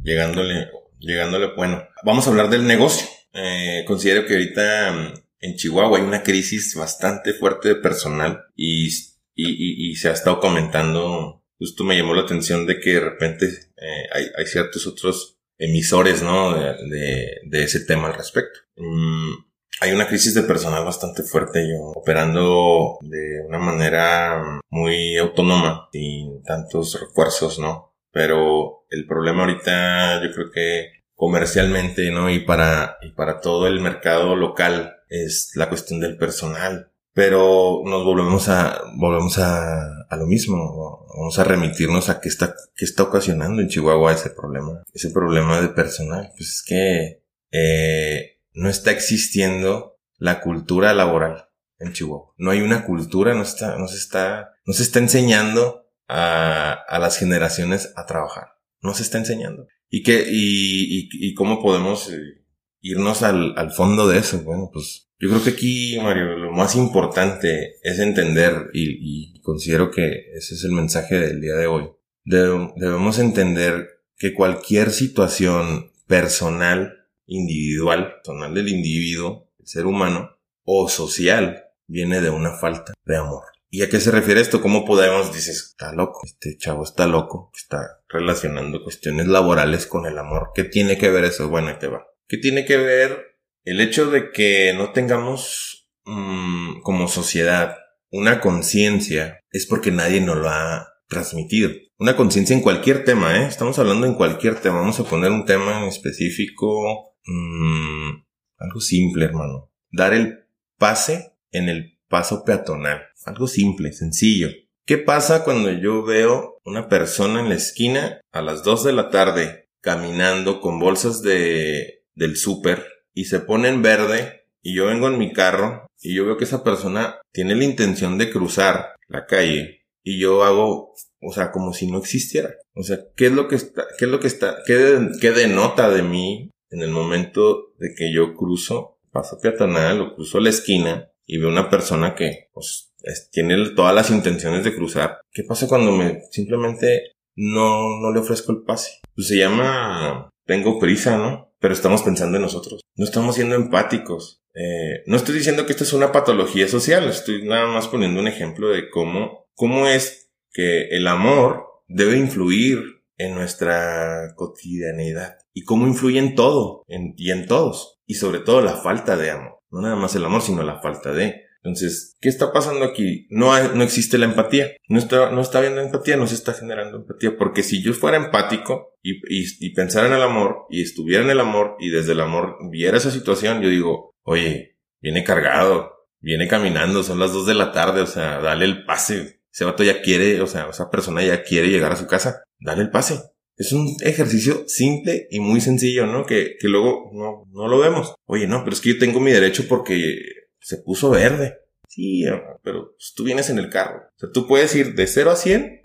[0.03, 0.69] llegándole,
[0.99, 3.07] llegándole, bueno, vamos a hablar del negocio.
[3.31, 8.87] Eh, considero que ahorita mm, en Chihuahua hay una crisis bastante fuerte de personal y,
[8.87, 8.89] y,
[9.35, 13.45] y, y se ha estado comentando, justo me llamó la atención de que de repente
[13.45, 16.53] eh, hay, hay, ciertos otros emisores, ¿no?
[16.53, 18.59] De, de, de ese tema al respecto.
[18.77, 19.33] Mm,
[19.81, 26.41] hay una crisis de personal bastante fuerte, yo operando de una manera muy autónoma, sin
[26.43, 27.93] tantos refuerzos, ¿no?
[28.11, 32.29] Pero el problema ahorita yo creo que comercialmente, ¿no?
[32.29, 36.92] Y para, y para todo el mercado local es la cuestión del personal.
[37.13, 41.05] Pero nos volvemos a, volvemos a, a lo mismo.
[41.15, 44.83] Vamos a remitirnos a qué está, qué está ocasionando en Chihuahua ese problema.
[44.93, 46.31] Ese problema de personal.
[46.35, 51.49] Pues es que, eh, no está existiendo la cultura laboral
[51.79, 52.33] en Chihuahua.
[52.37, 56.99] No hay una cultura, no está, no se está, no se está enseñando a, a
[56.99, 58.53] las generaciones a trabajar.
[58.81, 59.67] No se está enseñando.
[59.89, 62.42] ¿Y qué, y, y, y cómo podemos eh,
[62.83, 64.43] irnos al, al fondo de eso?
[64.43, 69.89] Bueno, pues yo creo que aquí, Mario, lo más importante es entender, y, y considero
[69.89, 71.89] que ese es el mensaje del día de hoy.
[72.25, 81.63] debemos entender que cualquier situación personal individual, personal del individuo, el ser humano, o social,
[81.87, 83.43] viene de una falta de amor.
[83.69, 84.61] ¿Y a qué se refiere esto?
[84.61, 85.33] ¿Cómo podemos?
[85.33, 90.51] Dices, está loco, este chavo está loco, está relacionando cuestiones laborales con el amor.
[90.53, 91.49] ¿Qué tiene que ver eso?
[91.49, 92.05] Bueno, ahí te va.
[92.27, 97.77] ¿Qué tiene que ver el hecho de que no tengamos mmm, como sociedad
[98.13, 101.71] una conciencia es porque nadie nos lo ha transmitido.
[101.97, 103.47] Una conciencia en cualquier tema, ¿eh?
[103.47, 104.81] Estamos hablando en cualquier tema.
[104.81, 107.15] Vamos a poner un tema en específico.
[107.25, 108.23] Mm,
[108.57, 109.71] algo simple, hermano.
[109.91, 110.45] Dar el
[110.77, 113.01] pase en el paso peatonal.
[113.25, 114.49] Algo simple, sencillo.
[114.85, 119.09] ¿Qué pasa cuando yo veo una persona en la esquina a las 2 de la
[119.09, 125.07] tarde caminando con bolsas de, del súper y se pone en verde y yo vengo
[125.07, 129.25] en mi carro y yo veo que esa persona tiene la intención de cruzar la
[129.25, 132.53] calle y yo hago, o sea, como si no existiera.
[132.75, 135.89] O sea, ¿qué es lo que está, qué es lo que está, qué, qué denota
[135.89, 141.09] de mí en el momento de que yo cruzo, paso peatonal o cruzo la esquina
[141.25, 142.93] y veo una persona que, pues,
[143.31, 145.21] tiene todas las intenciones de cruzar?
[145.31, 148.99] ¿Qué pasa cuando me simplemente no, no le ofrezco el pase?
[149.15, 151.52] Pues se llama, tengo prisa, ¿no?
[151.63, 152.81] Pero estamos pensando en nosotros.
[152.97, 154.43] No estamos siendo empáticos.
[154.53, 158.27] Eh, no estoy diciendo que esto es una patología social, estoy nada más poniendo un
[158.27, 162.83] ejemplo de cómo, cómo es que el amor debe influir
[163.17, 168.75] en nuestra cotidianidad y cómo influye en todo y en todos y sobre todo la
[168.75, 169.59] falta de amor.
[169.71, 171.42] No nada más el amor, sino la falta de.
[171.63, 173.25] Entonces, ¿qué está pasando aquí?
[173.29, 174.71] No, no existe la empatía.
[174.89, 177.37] No está, no está habiendo empatía, no se está generando empatía.
[177.37, 181.29] Porque si yo fuera empático y, y, y pensara en el amor y estuviera en
[181.29, 186.49] el amor y desde el amor viera esa situación, yo digo, oye, viene cargado, viene
[186.49, 189.41] caminando, son las dos de la tarde, o sea, dale el pase.
[189.53, 192.81] Ese vato ya quiere, o sea, esa persona ya quiere llegar a su casa, dale
[192.81, 193.21] el pase.
[193.55, 196.25] Es un ejercicio simple y muy sencillo, ¿no?
[196.25, 198.15] Que, que luego no, no lo vemos.
[198.25, 200.17] Oye, no, pero es que yo tengo mi derecho porque
[200.63, 201.59] se puso verde.
[201.87, 202.25] Sí,
[202.63, 204.07] pero pues, tú vienes en el carro.
[204.15, 205.83] O sea, tú puedes ir de 0 a 100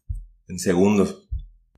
[0.48, 1.28] en segundos.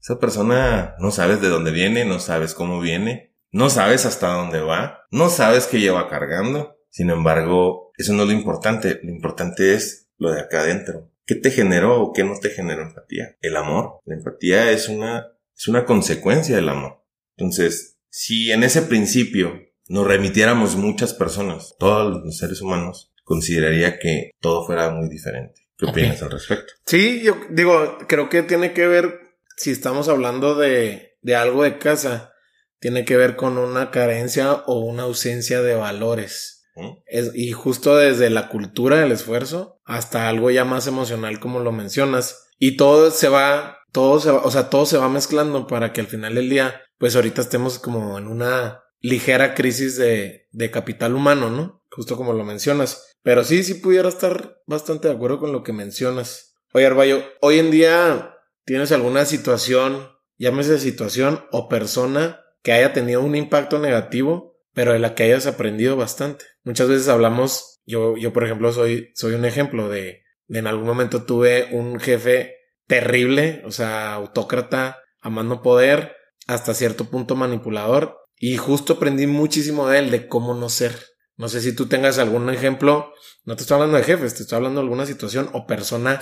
[0.01, 4.61] Esa persona no sabes de dónde viene, no sabes cómo viene, no sabes hasta dónde
[4.61, 6.79] va, no sabes qué lleva cargando.
[6.91, 9.01] Sin embargo, eso no es lo importante.
[9.03, 11.11] Lo importante es lo de acá adentro.
[11.27, 13.37] ¿Qué te generó o qué no te generó empatía?
[13.41, 14.01] El amor.
[14.05, 17.05] La empatía es una, es una consecuencia del amor.
[17.37, 24.31] Entonces, si en ese principio nos remitiéramos muchas personas, todos los seres humanos, consideraría que
[24.41, 25.67] todo fuera muy diferente.
[25.77, 26.75] ¿Qué opinas al respecto?
[26.87, 29.19] Sí, yo digo, creo que tiene que ver,
[29.57, 32.33] si estamos hablando de, de algo de casa,
[32.79, 36.69] tiene que ver con una carencia o una ausencia de valores.
[37.07, 41.73] Es, y justo desde la cultura del esfuerzo hasta algo ya más emocional como lo
[41.73, 42.47] mencionas.
[42.61, 46.01] Y todo se va, todo se va, o sea, todo se va mezclando para que
[46.01, 51.15] al final del día, pues ahorita estemos como en una ligera crisis de, de capital
[51.15, 51.85] humano, ¿no?
[51.91, 53.17] Justo como lo mencionas.
[53.23, 56.55] Pero sí, sí pudiera estar bastante de acuerdo con lo que mencionas.
[56.73, 63.23] Oye, Arbayo, hoy en día tienes alguna situación, llámese situación o persona que haya tenido
[63.23, 66.45] un impacto negativo, pero de la que hayas aprendido bastante.
[66.63, 70.87] Muchas veces hablamos, yo, yo por ejemplo soy, soy un ejemplo de, de en algún
[70.87, 78.57] momento tuve un jefe terrible, o sea, autócrata, amando poder, hasta cierto punto manipulador, y
[78.57, 80.93] justo aprendí muchísimo de él, de cómo no ser.
[81.37, 83.15] No sé si tú tengas algún ejemplo,
[83.45, 86.19] no te estoy hablando de jefes, te estoy hablando de alguna situación o persona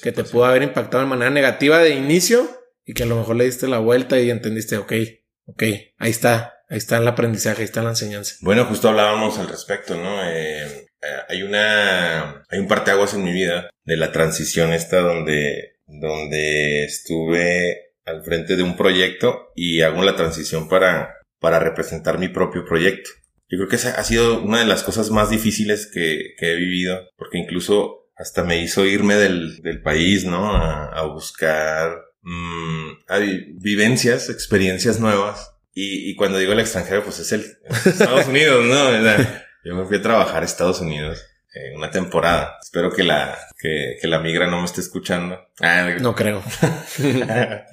[0.00, 2.48] que te pudo haber impactado de manera negativa de inicio
[2.84, 4.92] y que a lo mejor le diste la vuelta y entendiste, ok,
[5.48, 5.62] Ok,
[5.98, 8.34] ahí está, ahí está el aprendizaje, ahí está la enseñanza.
[8.40, 10.24] Bueno, justo hablábamos al respecto, ¿no?
[10.24, 10.86] Eh, eh,
[11.28, 17.92] hay una, hay un parteaguas en mi vida de la transición esta donde, donde estuve
[18.04, 23.10] al frente de un proyecto y hago la transición para, para representar mi propio proyecto.
[23.48, 26.56] Yo creo que esa ha sido una de las cosas más difíciles que, que he
[26.56, 30.54] vivido, porque incluso hasta me hizo irme del, del país, ¿no?
[30.54, 35.52] A, a buscar mmm, hay vivencias, experiencias nuevas.
[35.72, 37.44] Y, y, cuando digo el extranjero, pues es el
[37.84, 38.90] Estados Unidos, ¿no?
[39.64, 41.22] Yo me fui a trabajar a Estados Unidos
[41.56, 42.58] eh, una temporada.
[42.62, 45.40] Espero que la, que, que, la migra no me esté escuchando.
[45.60, 46.42] Ah, no creo.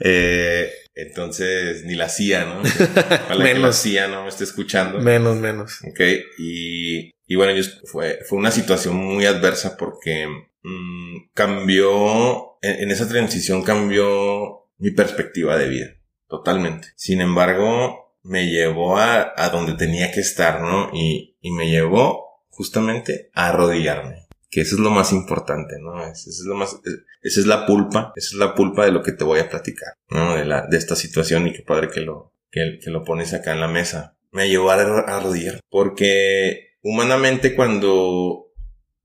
[0.00, 2.62] eh, entonces, ni la CIA, ¿no?
[3.38, 3.62] menos.
[3.62, 5.00] la CIA no me esté escuchando.
[5.00, 5.82] Menos, menos.
[5.84, 6.00] Ok.
[6.38, 10.28] Y, y bueno, fue, fue una situación muy adversa porque
[10.62, 15.86] mmm, cambió, en, en, esa transición cambió mi perspectiva de vida,
[16.26, 16.88] totalmente.
[16.96, 20.90] Sin embargo, me llevó a, a donde tenía que estar, ¿no?
[20.94, 22.25] Y, y me llevó
[22.56, 24.26] justamente a arrodillarme.
[24.50, 26.02] Que eso es lo más importante, ¿no?
[26.06, 26.76] Eso es lo más,
[27.22, 29.94] esa es la pulpa, esa es la pulpa de lo que te voy a platicar,
[30.08, 30.36] ¿no?
[30.36, 33.60] De la, de esta situación y qué padre que lo, que, lo pones acá en
[33.60, 34.16] la mesa.
[34.32, 38.46] Me llevó a arrodillar porque humanamente cuando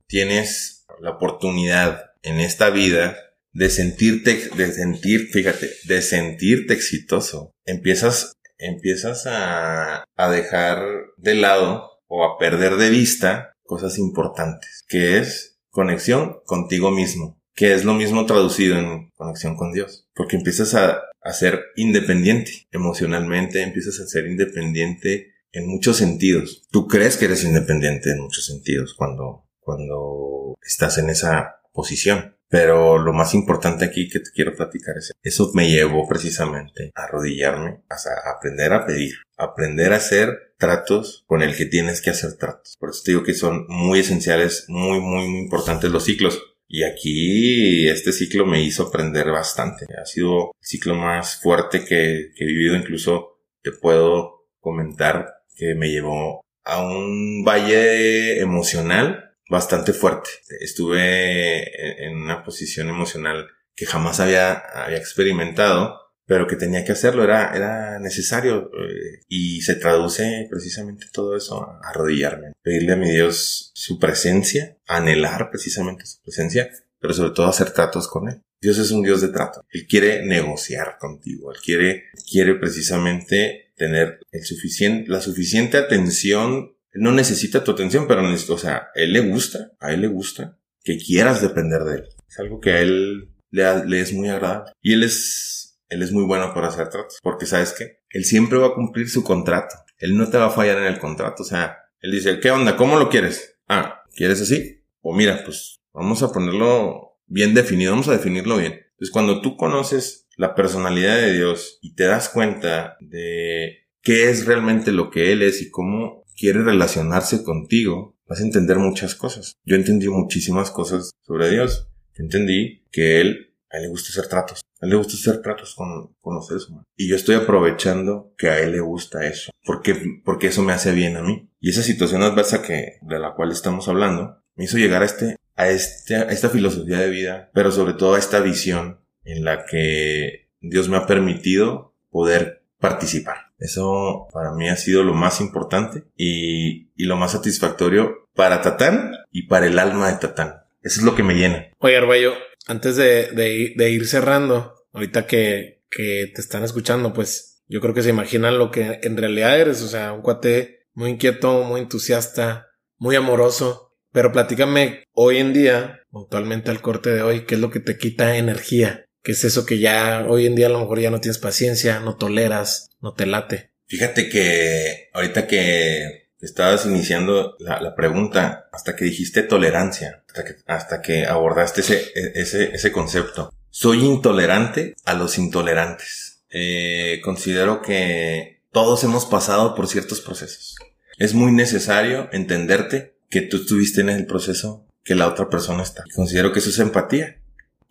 [0.07, 3.17] tienes la oportunidad en esta vida
[3.51, 10.81] de sentirte, de sentir, fíjate, de sentirte exitoso, empiezas, empiezas a, a dejar
[11.17, 17.73] de lado o a perder de vista cosas importantes, que es conexión contigo mismo, que
[17.73, 23.61] es lo mismo traducido en conexión con Dios, porque empiezas a, a ser independiente emocionalmente,
[23.63, 26.67] empiezas a ser independiente en muchos sentidos.
[26.69, 32.35] Tú crees que eres independiente en muchos sentidos cuando, cuando estás en esa posición.
[32.51, 37.03] Pero lo más importante aquí que te quiero platicar es eso me llevó precisamente a
[37.03, 42.33] arrodillarme, a aprender a pedir, aprender a hacer tratos con el que tienes que hacer
[42.33, 42.75] tratos.
[42.77, 46.43] Por eso te digo que son muy esenciales, muy, muy, muy importantes los ciclos.
[46.67, 49.85] Y aquí este ciclo me hizo aprender bastante.
[50.01, 52.75] Ha sido el ciclo más fuerte que, que he vivido.
[52.75, 60.29] Incluso te puedo comentar que me llevó a un valle emocional bastante fuerte.
[60.61, 67.25] Estuve en una posición emocional que jamás había, había experimentado, pero que tenía que hacerlo,
[67.25, 73.11] era, era necesario eh, y se traduce precisamente todo eso a arrodillarme, pedirle a mi
[73.11, 78.41] Dios su presencia, anhelar precisamente su presencia, pero sobre todo hacer tratos con Él.
[78.61, 79.65] Dios es un Dios de trato.
[79.69, 81.51] Él quiere negociar contigo.
[81.51, 88.21] Él quiere, quiere precisamente tener el suficiente, la suficiente atención no necesita tu atención, pero
[88.21, 92.09] necesita, o sea, él le gusta, a él le gusta que quieras depender de él.
[92.27, 94.71] Es algo que a él le, le es muy agradable.
[94.81, 97.99] Y él es, él es muy bueno para hacer tratos, porque sabes qué?
[98.09, 99.75] Él siempre va a cumplir su contrato.
[99.97, 101.43] Él no te va a fallar en el contrato.
[101.43, 102.75] O sea, él dice, ¿qué onda?
[102.75, 103.59] ¿Cómo lo quieres?
[103.67, 104.83] Ah, ¿quieres así?
[105.01, 108.73] O mira, pues vamos a ponerlo bien definido, vamos a definirlo bien.
[108.73, 114.45] Entonces, cuando tú conoces la personalidad de Dios y te das cuenta de qué es
[114.45, 119.53] realmente lo que Él es y cómo quiere relacionarse contigo, vas a entender muchas cosas.
[119.63, 121.87] Yo entendí muchísimas cosas sobre Dios.
[122.15, 124.61] Yo entendí que Él, a Él le gusta hacer tratos.
[124.81, 126.87] A Él le gusta hacer tratos con, con los seres humanos.
[126.97, 129.51] Y yo estoy aprovechando que a Él le gusta eso.
[129.63, 131.47] Porque, porque eso me hace bien a mí.
[131.59, 135.35] Y esa situación adversa que, de la cual estamos hablando, me hizo llegar a este,
[135.55, 139.67] a este, a esta filosofía de vida, pero sobre todo a esta visión en la
[139.67, 143.50] que Dios me ha permitido poder participar.
[143.61, 149.13] Eso para mí ha sido lo más importante y, y lo más satisfactorio para Tatán
[149.31, 150.63] y para el alma de Tatán.
[150.81, 151.67] Eso es lo que me llena.
[151.77, 152.33] Oye, Arbayo,
[152.67, 157.93] antes de, de, de ir cerrando, ahorita que, que te están escuchando, pues yo creo
[157.93, 161.81] que se imaginan lo que en realidad eres, o sea, un cuate muy inquieto, muy
[161.81, 163.93] entusiasta, muy amoroso.
[164.11, 167.97] Pero platícame hoy en día, actualmente al corte de hoy, ¿qué es lo que te
[167.97, 169.05] quita energía?
[169.23, 171.99] ¿Qué es eso que ya hoy en día a lo mejor ya no tienes paciencia,
[171.99, 173.71] no toleras, no te late?
[173.85, 180.23] Fíjate que ahorita que estabas iniciando la, pregunta, hasta que dijiste tolerancia,
[180.65, 183.53] hasta que, abordaste ese, ese, ese concepto.
[183.69, 186.43] Soy intolerante a los intolerantes.
[186.49, 190.75] Eh, considero que todos hemos pasado por ciertos procesos.
[191.17, 196.03] Es muy necesario entenderte que tú estuviste en el proceso que la otra persona está.
[196.15, 197.40] Considero que eso es empatía.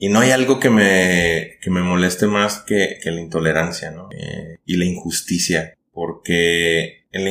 [0.03, 4.09] Y no hay algo que me, que me moleste más que, que la intolerancia, ¿no?
[4.11, 5.77] Eh, y la injusticia.
[5.93, 7.25] Porque en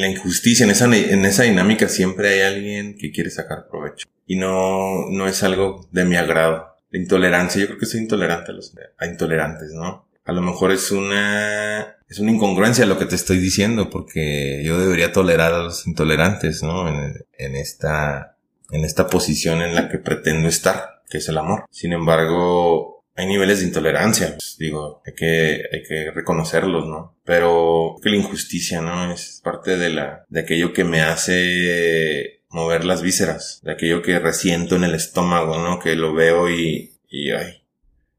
[0.00, 4.08] la, injusticia, en esa, en esa dinámica siempre hay alguien que quiere sacar provecho.
[4.26, 6.74] Y no, no es algo de mi agrado.
[6.88, 10.08] La intolerancia, yo creo que soy intolerante a los a intolerantes, ¿no?
[10.24, 14.80] A lo mejor es una, es una incongruencia lo que te estoy diciendo, porque yo
[14.80, 16.88] debería tolerar a los intolerantes, ¿no?
[16.88, 18.38] En esta,
[18.70, 21.64] en esta posición en la que pretendo estar que es el amor.
[21.70, 27.16] Sin embargo, hay niveles de intolerancia, pues, digo, hay que, hay que reconocerlos, ¿no?
[27.24, 29.12] Pero que la injusticia, ¿no?
[29.12, 34.18] Es parte de la, de aquello que me hace mover las vísceras, de aquello que
[34.18, 35.78] resiento en el estómago, ¿no?
[35.78, 37.62] Que lo veo y, y ay,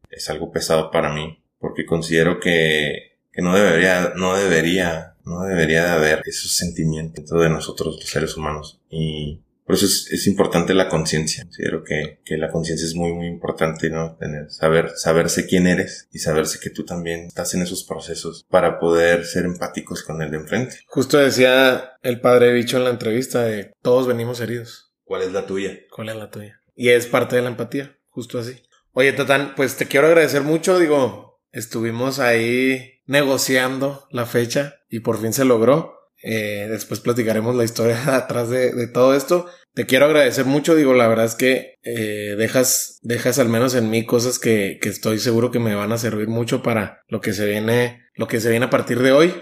[0.09, 5.83] es algo pesado para mí, porque considero que, que no debería, no debería, no debería
[5.83, 8.79] de haber esos sentimientos dentro de nosotros los seres humanos.
[8.89, 11.43] Y por eso es, importante la conciencia.
[11.43, 14.17] Considero que, que la conciencia es muy, muy importante, ¿no?
[14.17, 18.79] Tener, saber, saberse quién eres y saberse que tú también estás en esos procesos para
[18.79, 20.79] poder ser empáticos con el de enfrente.
[20.87, 24.93] Justo decía el padre bicho en la entrevista de todos venimos heridos.
[25.03, 25.77] ¿Cuál es la tuya?
[25.89, 26.61] ¿Cuál es la tuya?
[26.75, 28.61] Y es parte de la empatía, justo así.
[28.93, 30.79] Oye, Tatán, pues te quiero agradecer mucho.
[30.79, 36.00] Digo, estuvimos ahí negociando la fecha y por fin se logró.
[36.23, 39.47] Eh, después platicaremos la historia atrás de, todo esto.
[39.73, 43.89] Te quiero agradecer mucho, digo, la verdad es que eh, dejas, dejas al menos en
[43.89, 47.45] mí cosas que, estoy seguro que me van a servir mucho para lo que se
[47.45, 49.33] viene, lo que se viene a partir de hoy.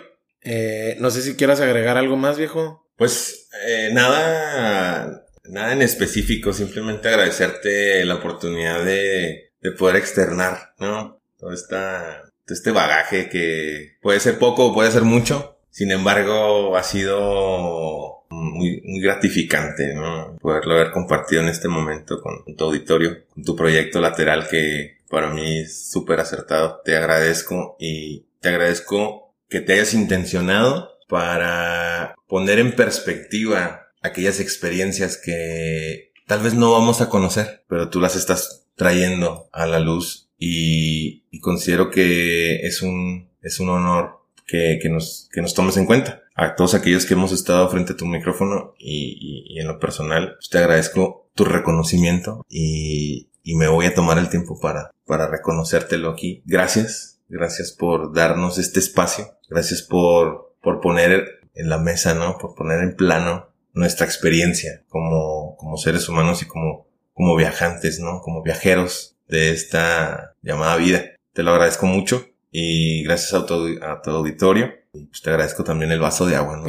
[0.42, 2.88] Eh, no sé si quieras agregar algo más, viejo.
[2.96, 3.48] Pues
[3.94, 11.22] nada, nada en específico, simplemente agradecerte la oportunidad de, de poder externar, ¿no?
[11.38, 16.76] Todo esta, todo este bagaje que puede ser poco o puede ser mucho sin embargo,
[16.76, 19.96] ha sido muy, gratificante.
[20.42, 25.30] Poderlo haber compartido en este momento con, tu auditorio, con tu proyecto lateral que para
[25.30, 26.82] mí es súper acertado.
[26.84, 35.18] Te agradezco y te agradezco que te hayas intencionado para poner en perspectiva aquellas experiencias
[35.18, 40.30] que tal vez no vamos a conocer, pero tú las estás trayendo a la luz
[40.38, 44.19] y, considero que es un, es un honor
[44.50, 46.24] que, que, nos, que nos tomes en cuenta.
[46.36, 50.36] A todos aquellos que hemos estado frente a tu micrófono y, y, en lo personal,
[50.36, 55.28] pues, te agradezco tu reconocimiento y, y me voy a tomar el tiempo para, para
[55.28, 56.42] reconocértelo aquí.
[56.46, 62.38] Gracias, gracias por darnos este espacio, gracias por, por poner en la mesa, ¿no?
[62.38, 68.22] Por poner en plano nuestra experiencia como, como seres humanos y como, como viajantes, ¿no?
[68.22, 71.04] Como viajeros de esta llamada vida.
[71.34, 74.74] Te lo agradezco mucho y gracias a tu, a tu auditorio.
[74.92, 76.66] Pues te agradezco también el vaso de agua, ¿no?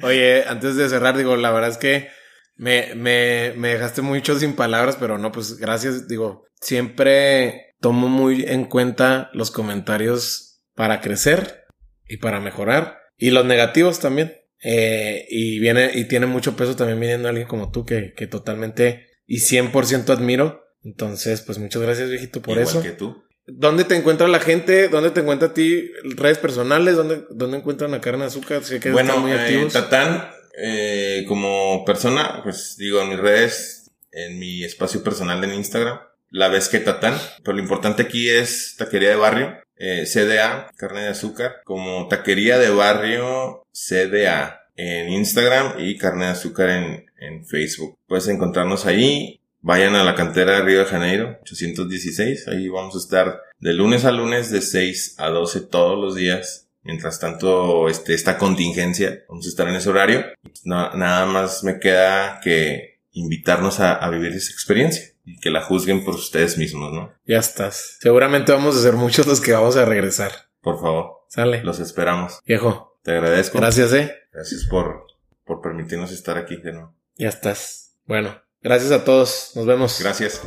[0.06, 2.08] Oye, antes de cerrar, digo, la verdad es que
[2.56, 6.06] me, me, me dejaste mucho sin palabras, pero no, pues gracias.
[6.06, 11.64] Digo, siempre tomo muy en cuenta los comentarios para crecer
[12.08, 12.98] y para mejorar.
[13.16, 14.32] Y los negativos también.
[14.62, 19.08] Eh, y viene, y tiene mucho peso también viniendo alguien como tú que, que totalmente
[19.26, 20.63] y 100% admiro.
[20.84, 22.82] Entonces, pues muchas gracias, viejito, por Igual eso.
[22.82, 23.24] que tú.
[23.46, 24.88] ¿Dónde te encuentra la gente?
[24.88, 25.90] ¿Dónde te encuentra a ti?
[26.16, 26.96] ¿Redes personales?
[26.96, 28.64] ¿Dónde, dónde encuentran a Carne Azúcar?
[28.64, 34.38] Sé que bueno, muy eh, Tatán, eh, como persona, pues digo, en mis redes, en
[34.38, 35.98] mi espacio personal en Instagram,
[36.30, 37.18] la vez que Tatán.
[37.42, 42.58] Pero lo importante aquí es taquería de barrio, eh, CDA, carne de azúcar, como taquería
[42.58, 47.98] de barrio CDA en Instagram y carne de azúcar en, en Facebook.
[48.06, 49.40] Puedes encontrarnos ahí.
[49.64, 52.48] Vayan a la cantera de Río de Janeiro, 816.
[52.48, 56.68] Ahí vamos a estar de lunes a lunes de 6 a 12 todos los días.
[56.82, 60.22] Mientras tanto, este, esta contingencia, vamos a estar en ese horario.
[60.64, 66.04] nada más me queda que invitarnos a, a vivir esa experiencia y que la juzguen
[66.04, 67.14] por ustedes mismos, ¿no?
[67.24, 67.96] Ya estás.
[68.00, 70.32] Seguramente vamos a ser muchos los que vamos a regresar.
[70.60, 71.24] Por favor.
[71.28, 71.64] Sale.
[71.64, 72.38] Los esperamos.
[72.44, 72.98] Viejo.
[73.02, 73.60] Te agradezco.
[73.60, 74.14] Gracias, eh.
[74.30, 75.06] Gracias por,
[75.46, 76.94] por permitirnos estar aquí de nuevo.
[77.16, 77.96] Ya estás.
[78.04, 79.52] Bueno, gracias a todos.
[79.54, 80.00] Nos vemos.
[80.00, 80.42] Gracias.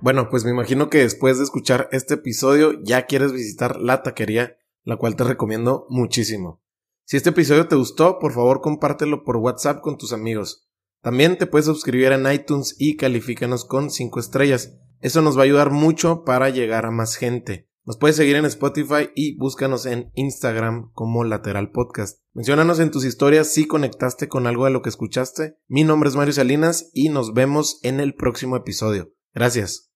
[0.00, 4.58] Bueno, pues me imagino que después de escuchar este episodio ya quieres visitar la taquería,
[4.82, 6.60] la cual te recomiendo muchísimo.
[7.06, 10.68] Si este episodio te gustó, por favor compártelo por WhatsApp con tus amigos.
[11.00, 14.76] También te puedes suscribir en iTunes y califícanos con 5 estrellas.
[15.00, 17.70] Eso nos va a ayudar mucho para llegar a más gente.
[17.86, 22.18] Nos puedes seguir en Spotify y búscanos en Instagram como Lateral Podcast.
[22.32, 25.58] Menciónanos en tus historias si conectaste con algo de lo que escuchaste.
[25.68, 29.12] Mi nombre es Mario Salinas y nos vemos en el próximo episodio.
[29.34, 29.93] Gracias.